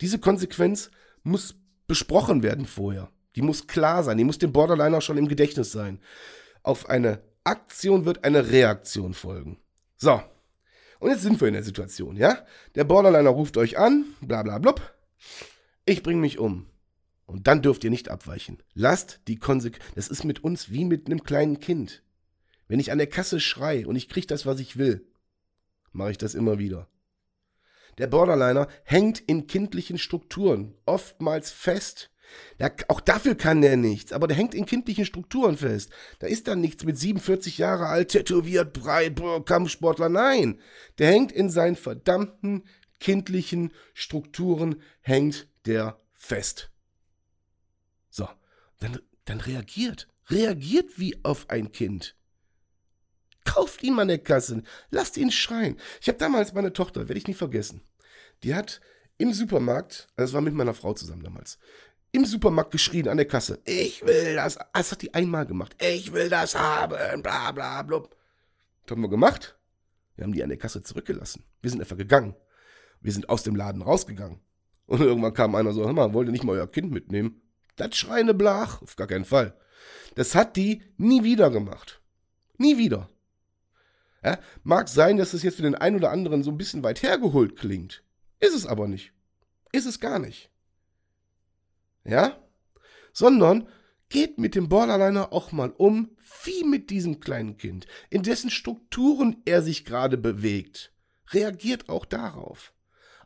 Diese 0.00 0.20
Konsequenz 0.20 0.92
muss 1.24 1.56
besprochen 1.88 2.44
werden 2.44 2.64
vorher. 2.64 3.10
Die 3.38 3.42
muss 3.42 3.68
klar 3.68 4.02
sein, 4.02 4.18
die 4.18 4.24
muss 4.24 4.38
dem 4.38 4.50
Borderliner 4.50 5.00
schon 5.00 5.16
im 5.16 5.28
Gedächtnis 5.28 5.70
sein. 5.70 6.00
Auf 6.64 6.88
eine 6.88 7.22
Aktion 7.44 8.04
wird 8.04 8.24
eine 8.24 8.50
Reaktion 8.50 9.14
folgen. 9.14 9.60
So, 9.96 10.20
und 10.98 11.10
jetzt 11.10 11.22
sind 11.22 11.40
wir 11.40 11.46
in 11.46 11.54
der 11.54 11.62
Situation, 11.62 12.16
ja? 12.16 12.44
Der 12.74 12.82
Borderliner 12.82 13.30
ruft 13.30 13.56
euch 13.56 13.78
an, 13.78 14.06
bla 14.20 14.42
bla 14.42 14.58
blub. 14.58 14.82
Ich 15.84 16.02
bringe 16.02 16.20
mich 16.20 16.40
um. 16.40 16.66
Und 17.26 17.46
dann 17.46 17.62
dürft 17.62 17.84
ihr 17.84 17.90
nicht 17.90 18.08
abweichen. 18.08 18.60
Lasst 18.74 19.20
die 19.28 19.36
Konsequenz. 19.36 19.84
Das 19.94 20.08
ist 20.08 20.24
mit 20.24 20.42
uns 20.42 20.72
wie 20.72 20.84
mit 20.84 21.06
einem 21.06 21.22
kleinen 21.22 21.60
Kind. 21.60 22.02
Wenn 22.66 22.80
ich 22.80 22.90
an 22.90 22.98
der 22.98 23.06
Kasse 23.06 23.38
schrei 23.38 23.86
und 23.86 23.94
ich 23.94 24.08
kriege 24.08 24.26
das, 24.26 24.46
was 24.46 24.58
ich 24.58 24.78
will, 24.78 25.06
mache 25.92 26.10
ich 26.10 26.18
das 26.18 26.34
immer 26.34 26.58
wieder. 26.58 26.88
Der 27.98 28.08
Borderliner 28.08 28.66
hängt 28.82 29.20
in 29.20 29.46
kindlichen 29.46 29.96
Strukturen, 29.96 30.74
oftmals 30.86 31.52
fest. 31.52 32.10
Da, 32.58 32.70
auch 32.88 33.00
dafür 33.00 33.34
kann 33.34 33.60
der 33.60 33.76
nichts, 33.76 34.12
aber 34.12 34.26
der 34.26 34.36
hängt 34.36 34.54
in 34.54 34.66
kindlichen 34.66 35.04
Strukturen 35.04 35.56
fest. 35.56 35.90
Da 36.18 36.26
ist 36.26 36.48
dann 36.48 36.60
nichts 36.60 36.84
mit 36.84 36.98
47 36.98 37.58
Jahre 37.58 37.86
alt, 37.86 38.10
tätowiert, 38.10 38.72
breit, 38.72 39.20
Kampfsportler. 39.46 40.08
Nein, 40.08 40.60
der 40.98 41.08
hängt 41.08 41.32
in 41.32 41.50
seinen 41.50 41.76
verdammten 41.76 42.64
kindlichen 43.00 43.72
Strukturen, 43.94 44.82
hängt 45.00 45.48
der 45.66 46.00
fest. 46.14 46.70
So, 48.10 48.28
dann, 48.80 48.98
dann 49.24 49.40
reagiert. 49.40 50.08
Reagiert 50.28 50.98
wie 50.98 51.18
auf 51.24 51.48
ein 51.48 51.72
Kind. 51.72 52.16
Kauft 53.44 53.82
ihn 53.82 53.94
mal 53.94 54.02
an 54.02 54.08
der 54.08 54.18
Kasse. 54.18 54.62
Lasst 54.90 55.16
ihn 55.16 55.30
schreien. 55.30 55.78
Ich 56.00 56.08
habe 56.08 56.18
damals 56.18 56.52
meine 56.52 56.72
Tochter, 56.72 57.08
werde 57.08 57.18
ich 57.18 57.26
nie 57.26 57.34
vergessen. 57.34 57.80
Die 58.42 58.54
hat 58.54 58.80
im 59.16 59.32
Supermarkt, 59.32 60.08
also 60.16 60.30
das 60.30 60.32
war 60.34 60.40
mit 60.40 60.54
meiner 60.54 60.74
Frau 60.74 60.92
zusammen 60.94 61.22
damals, 61.22 61.58
im 62.12 62.24
Supermarkt 62.24 62.70
geschrien 62.70 63.08
an 63.08 63.16
der 63.16 63.26
Kasse. 63.26 63.60
Ich 63.64 64.04
will 64.04 64.34
das. 64.34 64.58
Das 64.72 64.92
hat 64.92 65.02
die 65.02 65.14
einmal 65.14 65.46
gemacht. 65.46 65.76
Ich 65.82 66.12
will 66.12 66.28
das 66.28 66.54
haben. 66.54 67.22
Bla 67.22 67.52
bla 67.52 67.82
blub. 67.82 68.16
Das 68.86 68.96
haben 68.96 69.02
wir 69.02 69.10
gemacht. 69.10 69.58
Wir 70.16 70.24
haben 70.24 70.32
die 70.32 70.42
an 70.42 70.48
der 70.48 70.58
Kasse 70.58 70.82
zurückgelassen. 70.82 71.44
Wir 71.60 71.70
sind 71.70 71.80
einfach 71.80 71.96
gegangen. 71.96 72.34
Wir 73.00 73.12
sind 73.12 73.28
aus 73.28 73.42
dem 73.42 73.54
Laden 73.54 73.82
rausgegangen. 73.82 74.40
Und 74.86 75.00
irgendwann 75.00 75.34
kam 75.34 75.54
einer 75.54 75.72
so, 75.72 75.84
hör 75.84 75.92
mal, 75.92 76.14
wollt 76.14 76.28
ihr 76.28 76.32
nicht 76.32 76.44
mal 76.44 76.52
euer 76.52 76.70
Kind 76.70 76.90
mitnehmen? 76.90 77.42
Das 77.76 77.94
schreine 77.96 78.34
Blach. 78.34 78.82
Auf 78.82 78.96
gar 78.96 79.06
keinen 79.06 79.24
Fall. 79.26 79.54
Das 80.14 80.34
hat 80.34 80.56
die 80.56 80.82
nie 80.96 81.22
wieder 81.22 81.50
gemacht. 81.50 82.00
Nie 82.56 82.78
wieder. 82.78 83.08
Ja, 84.24 84.38
mag 84.64 84.88
sein, 84.88 85.16
dass 85.16 85.34
es 85.34 85.42
jetzt 85.44 85.56
für 85.56 85.62
den 85.62 85.76
einen 85.76 85.96
oder 85.96 86.10
anderen 86.10 86.42
so 86.42 86.50
ein 86.50 86.58
bisschen 86.58 86.82
weit 86.82 87.02
hergeholt 87.02 87.56
klingt. 87.56 88.02
Ist 88.40 88.54
es 88.54 88.66
aber 88.66 88.88
nicht. 88.88 89.12
Ist 89.70 89.86
es 89.86 90.00
gar 90.00 90.18
nicht. 90.18 90.50
Ja? 92.08 92.38
Sondern 93.12 93.68
geht 94.08 94.38
mit 94.38 94.54
dem 94.54 94.68
Borderliner 94.68 95.32
auch 95.32 95.52
mal 95.52 95.70
um, 95.70 96.16
wie 96.44 96.64
mit 96.64 96.90
diesem 96.90 97.20
kleinen 97.20 97.56
Kind, 97.58 97.86
in 98.10 98.22
dessen 98.22 98.50
Strukturen 98.50 99.36
er 99.44 99.62
sich 99.62 99.84
gerade 99.84 100.16
bewegt. 100.16 100.92
Reagiert 101.30 101.88
auch 101.88 102.06
darauf. 102.06 102.72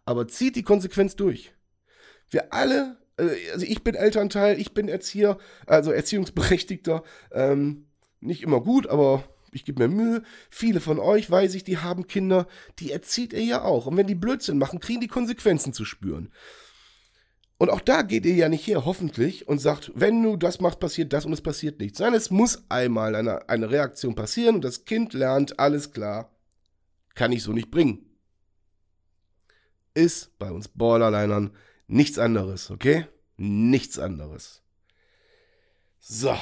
Aber 0.04 0.26
zieht 0.26 0.56
die 0.56 0.64
Konsequenz 0.64 1.14
durch. 1.14 1.52
Wir 2.30 2.52
alle, 2.52 2.96
äh, 3.16 3.52
also 3.52 3.64
ich 3.64 3.84
bin 3.84 3.94
Elternteil, 3.94 4.58
ich 4.60 4.74
bin 4.74 4.88
Erzieher, 4.88 5.38
also 5.66 5.92
Erziehungsberechtigter, 5.92 7.04
ähm, 7.30 7.86
nicht 8.20 8.42
immer 8.42 8.60
gut, 8.60 8.88
aber 8.88 9.24
ich 9.52 9.64
gebe 9.64 9.86
mir 9.86 9.94
Mühe. 9.94 10.22
Viele 10.50 10.80
von 10.80 10.98
euch, 10.98 11.30
weiß 11.30 11.54
ich, 11.54 11.62
die 11.62 11.78
haben 11.78 12.06
Kinder, 12.06 12.48
die 12.78 12.90
erzieht 12.90 13.32
ihr 13.32 13.44
ja 13.44 13.62
auch. 13.62 13.86
Und 13.86 13.96
wenn 13.96 14.06
die 14.06 14.14
Blödsinn 14.14 14.58
machen, 14.58 14.80
kriegen 14.80 15.00
die 15.00 15.08
Konsequenzen 15.08 15.72
zu 15.72 15.84
spüren. 15.84 16.32
Und 17.62 17.70
auch 17.70 17.80
da 17.80 18.02
geht 18.02 18.26
ihr 18.26 18.34
ja 18.34 18.48
nicht 18.48 18.66
her, 18.66 18.84
hoffentlich, 18.86 19.46
und 19.46 19.60
sagt, 19.60 19.92
wenn 19.94 20.20
du 20.20 20.36
das 20.36 20.58
machst, 20.58 20.80
passiert 20.80 21.12
das 21.12 21.26
und 21.26 21.32
es 21.32 21.40
passiert 21.40 21.78
nichts. 21.78 22.00
Nein, 22.00 22.12
es 22.12 22.28
muss 22.28 22.64
einmal 22.68 23.14
eine, 23.14 23.48
eine 23.48 23.70
Reaktion 23.70 24.16
passieren 24.16 24.56
und 24.56 24.64
das 24.64 24.84
Kind 24.84 25.12
lernt, 25.12 25.60
alles 25.60 25.92
klar, 25.92 26.34
kann 27.14 27.30
ich 27.30 27.44
so 27.44 27.52
nicht 27.52 27.70
bringen. 27.70 28.04
Ist 29.94 30.36
bei 30.40 30.50
uns 30.50 30.66
Borderlinern 30.66 31.54
nichts 31.86 32.18
anderes, 32.18 32.68
okay? 32.68 33.06
Nichts 33.36 33.96
anderes. 33.96 34.60
So. 36.00 36.36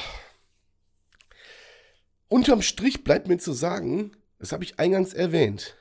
Unterm 2.28 2.62
Strich 2.62 3.04
bleibt 3.04 3.28
mir 3.28 3.36
zu 3.36 3.52
sagen, 3.52 4.12
das 4.38 4.52
habe 4.52 4.64
ich 4.64 4.78
eingangs 4.78 5.12
erwähnt, 5.12 5.76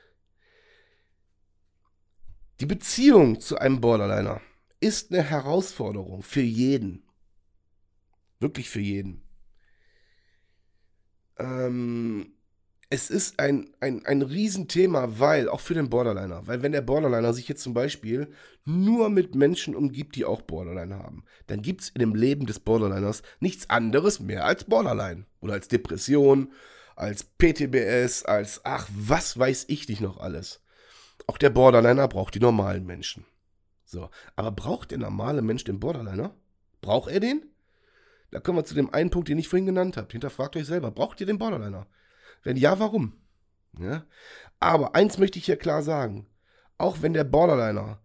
die 2.60 2.66
Beziehung 2.66 3.40
zu 3.40 3.56
einem 3.56 3.80
Borderliner 3.80 4.42
ist 4.80 5.12
eine 5.12 5.22
Herausforderung 5.22 6.22
für 6.22 6.40
jeden. 6.40 7.02
Wirklich 8.38 8.70
für 8.70 8.80
jeden. 8.80 9.22
Ähm, 11.38 12.32
es 12.88 13.08
ist 13.08 13.38
ein, 13.38 13.70
ein, 13.78 14.04
ein 14.04 14.22
Riesenthema, 14.22 15.20
weil, 15.20 15.48
auch 15.48 15.60
für 15.60 15.74
den 15.74 15.90
Borderliner, 15.90 16.46
weil 16.46 16.62
wenn 16.62 16.72
der 16.72 16.80
Borderliner 16.80 17.32
sich 17.32 17.46
jetzt 17.48 17.62
zum 17.62 17.72
Beispiel 17.72 18.32
nur 18.64 19.10
mit 19.10 19.36
Menschen 19.36 19.76
umgibt, 19.76 20.16
die 20.16 20.24
auch 20.24 20.42
Borderline 20.42 20.96
haben, 20.96 21.24
dann 21.46 21.62
gibt 21.62 21.82
es 21.82 21.90
in 21.90 22.00
dem 22.00 22.16
Leben 22.16 22.46
des 22.46 22.58
Borderliners 22.58 23.22
nichts 23.38 23.70
anderes 23.70 24.18
mehr 24.18 24.44
als 24.44 24.64
Borderline. 24.64 25.26
Oder 25.40 25.54
als 25.54 25.68
Depression, 25.68 26.52
als 26.96 27.24
PTBS, 27.24 28.24
als 28.24 28.60
ach, 28.64 28.88
was 28.92 29.38
weiß 29.38 29.66
ich 29.68 29.88
nicht 29.88 30.00
noch 30.00 30.18
alles. 30.18 30.60
Auch 31.26 31.38
der 31.38 31.50
Borderliner 31.50 32.08
braucht 32.08 32.34
die 32.34 32.40
normalen 32.40 32.84
Menschen. 32.86 33.24
So, 33.90 34.08
aber 34.36 34.52
braucht 34.52 34.92
der 34.92 34.98
normale 34.98 35.42
Mensch 35.42 35.64
den 35.64 35.80
Borderliner? 35.80 36.32
Braucht 36.80 37.10
er 37.10 37.18
den? 37.18 37.42
Da 38.30 38.38
kommen 38.38 38.58
wir 38.58 38.64
zu 38.64 38.74
dem 38.74 38.94
einen 38.94 39.10
Punkt, 39.10 39.28
den 39.28 39.38
ich 39.38 39.48
vorhin 39.48 39.66
genannt 39.66 39.96
habe. 39.96 40.06
Hinterfragt 40.12 40.54
euch 40.54 40.66
selber, 40.66 40.92
braucht 40.92 41.20
ihr 41.20 41.26
den 41.26 41.38
Borderliner? 41.38 41.88
Wenn 42.44 42.56
ja, 42.56 42.78
warum? 42.78 43.14
Ja? 43.76 44.06
Aber 44.60 44.94
eins 44.94 45.18
möchte 45.18 45.40
ich 45.40 45.46
hier 45.46 45.56
klar 45.56 45.82
sagen. 45.82 46.28
Auch 46.78 47.02
wenn 47.02 47.14
der 47.14 47.24
Borderliner 47.24 48.00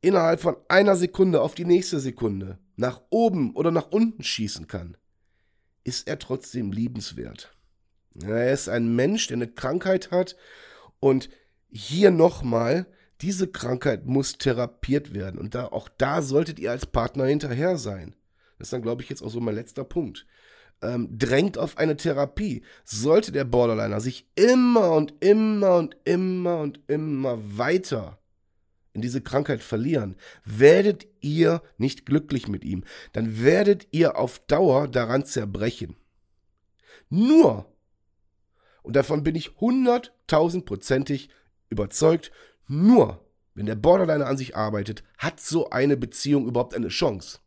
innerhalb 0.00 0.40
von 0.40 0.56
einer 0.68 0.96
Sekunde 0.96 1.40
auf 1.40 1.54
die 1.54 1.64
nächste 1.64 2.00
Sekunde 2.00 2.58
nach 2.74 3.00
oben 3.10 3.54
oder 3.54 3.70
nach 3.70 3.92
unten 3.92 4.24
schießen 4.24 4.66
kann, 4.66 4.96
ist 5.84 6.08
er 6.08 6.18
trotzdem 6.18 6.72
liebenswert. 6.72 7.56
Er 8.20 8.52
ist 8.52 8.68
ein 8.68 8.96
Mensch, 8.96 9.28
der 9.28 9.36
eine 9.36 9.46
Krankheit 9.46 10.10
hat 10.10 10.34
und 10.98 11.30
hier 11.70 12.10
nochmal, 12.10 12.86
diese 13.20 13.48
Krankheit 13.48 14.06
muss 14.06 14.38
therapiert 14.38 15.14
werden 15.14 15.38
und 15.38 15.54
da, 15.54 15.66
auch 15.66 15.88
da 15.98 16.22
solltet 16.22 16.58
ihr 16.58 16.70
als 16.70 16.86
Partner 16.86 17.26
hinterher 17.26 17.76
sein. 17.76 18.14
Das 18.58 18.68
ist 18.68 18.72
dann, 18.72 18.82
glaube 18.82 19.02
ich, 19.02 19.08
jetzt 19.08 19.22
auch 19.22 19.30
so 19.30 19.40
mein 19.40 19.54
letzter 19.54 19.84
Punkt 19.84 20.26
ähm, 20.82 21.08
drängt 21.16 21.58
auf 21.58 21.78
eine 21.78 21.96
Therapie. 21.96 22.62
Sollte 22.84 23.32
der 23.32 23.44
Borderliner 23.44 24.00
sich 24.00 24.26
immer 24.34 24.92
und 24.92 25.14
immer 25.20 25.76
und 25.76 25.96
immer 26.04 26.58
und 26.60 26.80
immer 26.86 27.38
weiter 27.58 28.18
in 28.92 29.02
diese 29.02 29.20
Krankheit 29.20 29.62
verlieren, 29.62 30.16
werdet 30.44 31.06
ihr 31.20 31.62
nicht 31.76 32.06
glücklich 32.06 32.48
mit 32.48 32.64
ihm. 32.64 32.84
Dann 33.12 33.42
werdet 33.42 33.86
ihr 33.92 34.16
auf 34.16 34.40
Dauer 34.40 34.88
daran 34.88 35.24
zerbrechen. 35.24 35.96
Nur, 37.10 37.66
und 38.82 38.96
davon 38.96 39.22
bin 39.22 39.34
ich 39.34 39.56
hunderttausendprozentig 39.60 41.28
überzeugt, 41.70 42.32
nur 42.68 43.24
wenn 43.58 43.66
der 43.66 43.74
Borderliner 43.74 44.28
an 44.28 44.36
sich 44.36 44.54
arbeitet, 44.54 45.02
hat 45.18 45.40
so 45.40 45.70
eine 45.70 45.96
Beziehung 45.96 46.46
überhaupt 46.46 46.74
eine 46.74 46.88
Chance. 46.88 47.40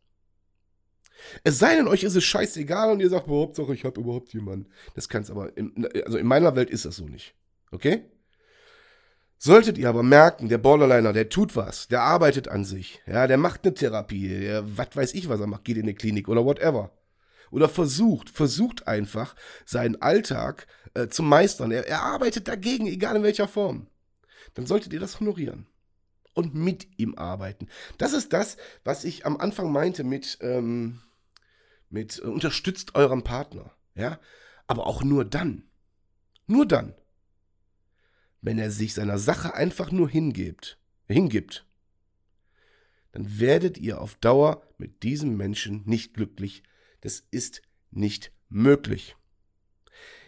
Es 1.42 1.58
sei 1.58 1.74
denn, 1.74 1.88
euch 1.88 2.02
ist 2.02 2.14
es 2.14 2.24
scheißegal 2.24 2.92
und 2.92 3.00
ihr 3.00 3.08
sagt, 3.08 3.28
Hauptsache, 3.28 3.72
ich 3.72 3.86
habe 3.86 3.98
überhaupt 3.98 4.34
jemanden. 4.34 4.68
Das 4.94 5.08
kann 5.08 5.22
es 5.22 5.30
aber, 5.30 5.56
in, 5.56 5.88
also 6.04 6.18
in 6.18 6.26
meiner 6.26 6.54
Welt 6.54 6.68
ist 6.68 6.84
das 6.84 6.96
so 6.96 7.06
nicht. 7.06 7.34
Okay? 7.70 8.04
Solltet 9.38 9.78
ihr 9.78 9.88
aber 9.88 10.02
merken, 10.02 10.50
der 10.50 10.58
Borderliner, 10.58 11.14
der 11.14 11.30
tut 11.30 11.56
was, 11.56 11.88
der 11.88 12.02
arbeitet 12.02 12.46
an 12.46 12.66
sich, 12.66 13.00
ja, 13.06 13.26
der 13.26 13.38
macht 13.38 13.64
eine 13.64 13.72
Therapie, 13.72 14.28
der, 14.28 14.76
was 14.76 14.94
weiß 14.94 15.14
ich, 15.14 15.30
was 15.30 15.40
er 15.40 15.46
macht, 15.46 15.64
geht 15.64 15.78
in 15.78 15.84
eine 15.84 15.94
Klinik 15.94 16.28
oder 16.28 16.44
whatever. 16.44 16.92
Oder 17.50 17.70
versucht, 17.70 18.28
versucht 18.28 18.86
einfach, 18.86 19.34
seinen 19.64 20.00
Alltag 20.02 20.66
äh, 20.92 21.08
zu 21.08 21.22
meistern. 21.22 21.70
Er, 21.70 21.88
er 21.88 22.02
arbeitet 22.02 22.48
dagegen, 22.48 22.86
egal 22.86 23.16
in 23.16 23.22
welcher 23.22 23.48
Form. 23.48 23.86
Dann 24.54 24.66
solltet 24.66 24.92
ihr 24.92 25.00
das 25.00 25.20
honorieren 25.20 25.66
und 26.34 26.54
mit 26.54 26.88
ihm 26.98 27.14
arbeiten. 27.16 27.68
Das 27.98 28.12
ist 28.12 28.32
das, 28.32 28.56
was 28.84 29.04
ich 29.04 29.26
am 29.26 29.36
Anfang 29.36 29.70
meinte 29.72 30.04
mit, 30.04 30.38
ähm, 30.40 31.00
mit 31.90 32.18
äh, 32.18 32.26
unterstützt 32.26 32.94
euren 32.94 33.22
Partner, 33.22 33.72
ja, 33.94 34.18
aber 34.66 34.86
auch 34.86 35.02
nur 35.02 35.24
dann, 35.24 35.64
nur 36.46 36.66
dann, 36.66 36.94
wenn 38.40 38.58
er 38.58 38.70
sich 38.70 38.94
seiner 38.94 39.18
Sache 39.18 39.54
einfach 39.54 39.92
nur 39.92 40.08
hingibt, 40.08 40.78
hingibt, 41.06 41.66
dann 43.12 43.38
werdet 43.38 43.76
ihr 43.78 44.00
auf 44.00 44.14
Dauer 44.16 44.66
mit 44.78 45.02
diesem 45.02 45.36
Menschen 45.36 45.82
nicht 45.84 46.14
glücklich. 46.14 46.62
Das 47.02 47.22
ist 47.30 47.60
nicht 47.90 48.32
möglich. 48.48 49.16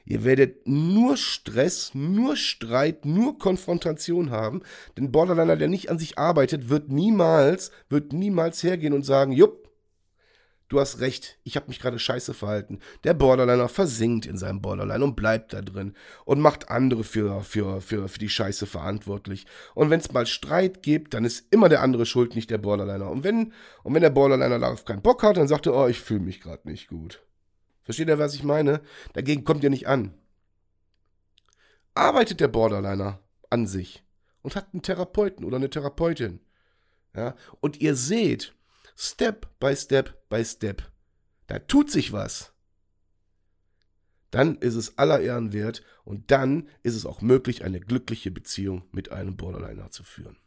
Ihr 0.04 0.24
werdet 0.24 0.68
nur 0.68 1.16
Stress, 1.16 1.92
nur 1.94 2.36
Streit, 2.36 3.06
nur 3.06 3.38
Konfrontation 3.38 4.30
haben. 4.30 4.62
Denn 4.96 5.10
Borderliner, 5.10 5.56
der 5.56 5.68
nicht 5.68 5.90
an 5.90 5.98
sich 5.98 6.18
arbeitet, 6.18 6.68
wird 6.68 6.90
niemals, 6.90 7.70
wird 7.88 8.12
niemals 8.12 8.62
hergehen 8.62 8.92
und 8.92 9.04
sagen, 9.04 9.32
jupp, 9.32 9.70
du 10.68 10.78
hast 10.78 11.00
recht, 11.00 11.38
ich 11.42 11.56
habe 11.56 11.68
mich 11.68 11.80
gerade 11.80 11.98
scheiße 11.98 12.34
verhalten. 12.34 12.80
Der 13.04 13.14
Borderliner 13.14 13.68
versinkt 13.68 14.26
in 14.26 14.36
seinem 14.36 14.60
Borderline 14.60 15.04
und 15.04 15.16
bleibt 15.16 15.54
da 15.54 15.62
drin 15.62 15.94
und 16.26 16.40
macht 16.40 16.68
andere 16.68 17.02
für, 17.04 17.42
für, 17.42 17.80
für, 17.80 18.08
für 18.08 18.18
die 18.18 18.28
Scheiße 18.28 18.66
verantwortlich. 18.66 19.46
Und 19.74 19.88
wenn 19.88 20.00
es 20.00 20.12
mal 20.12 20.26
Streit 20.26 20.82
gibt, 20.82 21.14
dann 21.14 21.24
ist 21.24 21.46
immer 21.50 21.70
der 21.70 21.80
andere 21.80 22.04
schuld, 22.04 22.34
nicht 22.34 22.50
der 22.50 22.58
Borderliner. 22.58 23.10
Und 23.10 23.24
wenn, 23.24 23.54
und 23.82 23.94
wenn 23.94 24.02
der 24.02 24.10
Borderliner 24.10 24.58
darauf 24.58 24.84
keinen 24.84 25.02
Bock 25.02 25.22
hat, 25.22 25.38
dann 25.38 25.48
sagt 25.48 25.66
er, 25.66 25.74
oh, 25.74 25.86
ich 25.86 26.00
fühle 26.00 26.20
mich 26.20 26.42
gerade 26.42 26.68
nicht 26.68 26.88
gut. 26.88 27.22
Versteht 27.84 28.08
ihr, 28.08 28.18
was 28.18 28.34
ich 28.34 28.42
meine? 28.42 28.80
Dagegen 29.12 29.44
kommt 29.44 29.62
ihr 29.62 29.70
nicht 29.70 29.86
an. 29.86 30.14
Arbeitet 31.94 32.40
der 32.40 32.48
Borderliner 32.48 33.20
an 33.50 33.66
sich 33.66 34.02
und 34.42 34.56
hat 34.56 34.68
einen 34.72 34.82
Therapeuten 34.82 35.44
oder 35.44 35.56
eine 35.56 35.70
Therapeutin. 35.70 36.40
Ja, 37.14 37.36
und 37.60 37.80
ihr 37.80 37.94
seht, 37.94 38.54
Step 38.96 39.48
by 39.60 39.76
Step 39.76 40.28
by 40.28 40.44
Step. 40.44 40.90
Da 41.46 41.58
tut 41.60 41.90
sich 41.90 42.12
was. 42.12 42.52
Dann 44.30 44.56
ist 44.56 44.74
es 44.74 44.98
aller 44.98 45.20
Ehren 45.20 45.52
wert 45.52 45.84
und 46.04 46.32
dann 46.32 46.68
ist 46.82 46.96
es 46.96 47.06
auch 47.06 47.20
möglich, 47.20 47.64
eine 47.64 47.78
glückliche 47.78 48.32
Beziehung 48.32 48.82
mit 48.90 49.12
einem 49.12 49.36
Borderliner 49.36 49.90
zu 49.90 50.02
führen. 50.02 50.38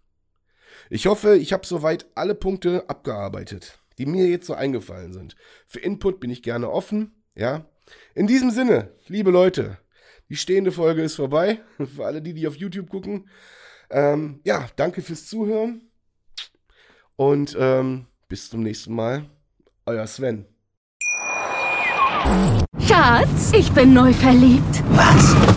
Ich 0.90 1.08
hoffe, 1.08 1.38
ich 1.38 1.54
habe 1.54 1.66
soweit 1.66 2.08
alle 2.14 2.36
Punkte 2.36 2.90
abgearbeitet, 2.90 3.80
die 3.98 4.06
mir 4.06 4.28
jetzt 4.28 4.48
so 4.48 4.54
eingefallen 4.54 5.14
sind. 5.14 5.38
Für 5.66 5.80
Input 5.80 6.20
bin 6.20 6.30
ich 6.30 6.44
gerne 6.44 6.70
offen, 6.70 7.17
ja. 7.38 7.66
In 8.16 8.28
diesem 8.28 8.52
Sinne, 8.52 8.92
liebe 9.08 9.32
Leute, 9.32 9.78
die 10.30 10.36
stehende 10.36 10.72
Folge 10.72 11.04
ist 11.04 11.16
vorbei. 11.16 11.62
Für 11.96 12.06
alle, 12.06 12.22
die, 12.22 12.34
die 12.34 12.48
auf 12.48 12.56
YouTube 12.56 12.90
gucken. 12.90 13.30
Ähm, 13.90 14.42
ja, 14.44 14.68
danke 14.76 15.02
fürs 15.02 15.28
Zuhören. 15.28 15.90
Und 17.16 17.56
ähm, 17.58 18.08
bis 18.28 18.50
zum 18.50 18.62
nächsten 18.62 18.94
Mal. 18.94 19.30
Euer 19.86 20.06
Sven. 20.08 20.46
Schatz, 22.86 23.54
ich 23.54 23.72
bin 23.72 23.94
neu 23.94 24.12
verliebt. 24.12 24.84
Was? 24.90 25.57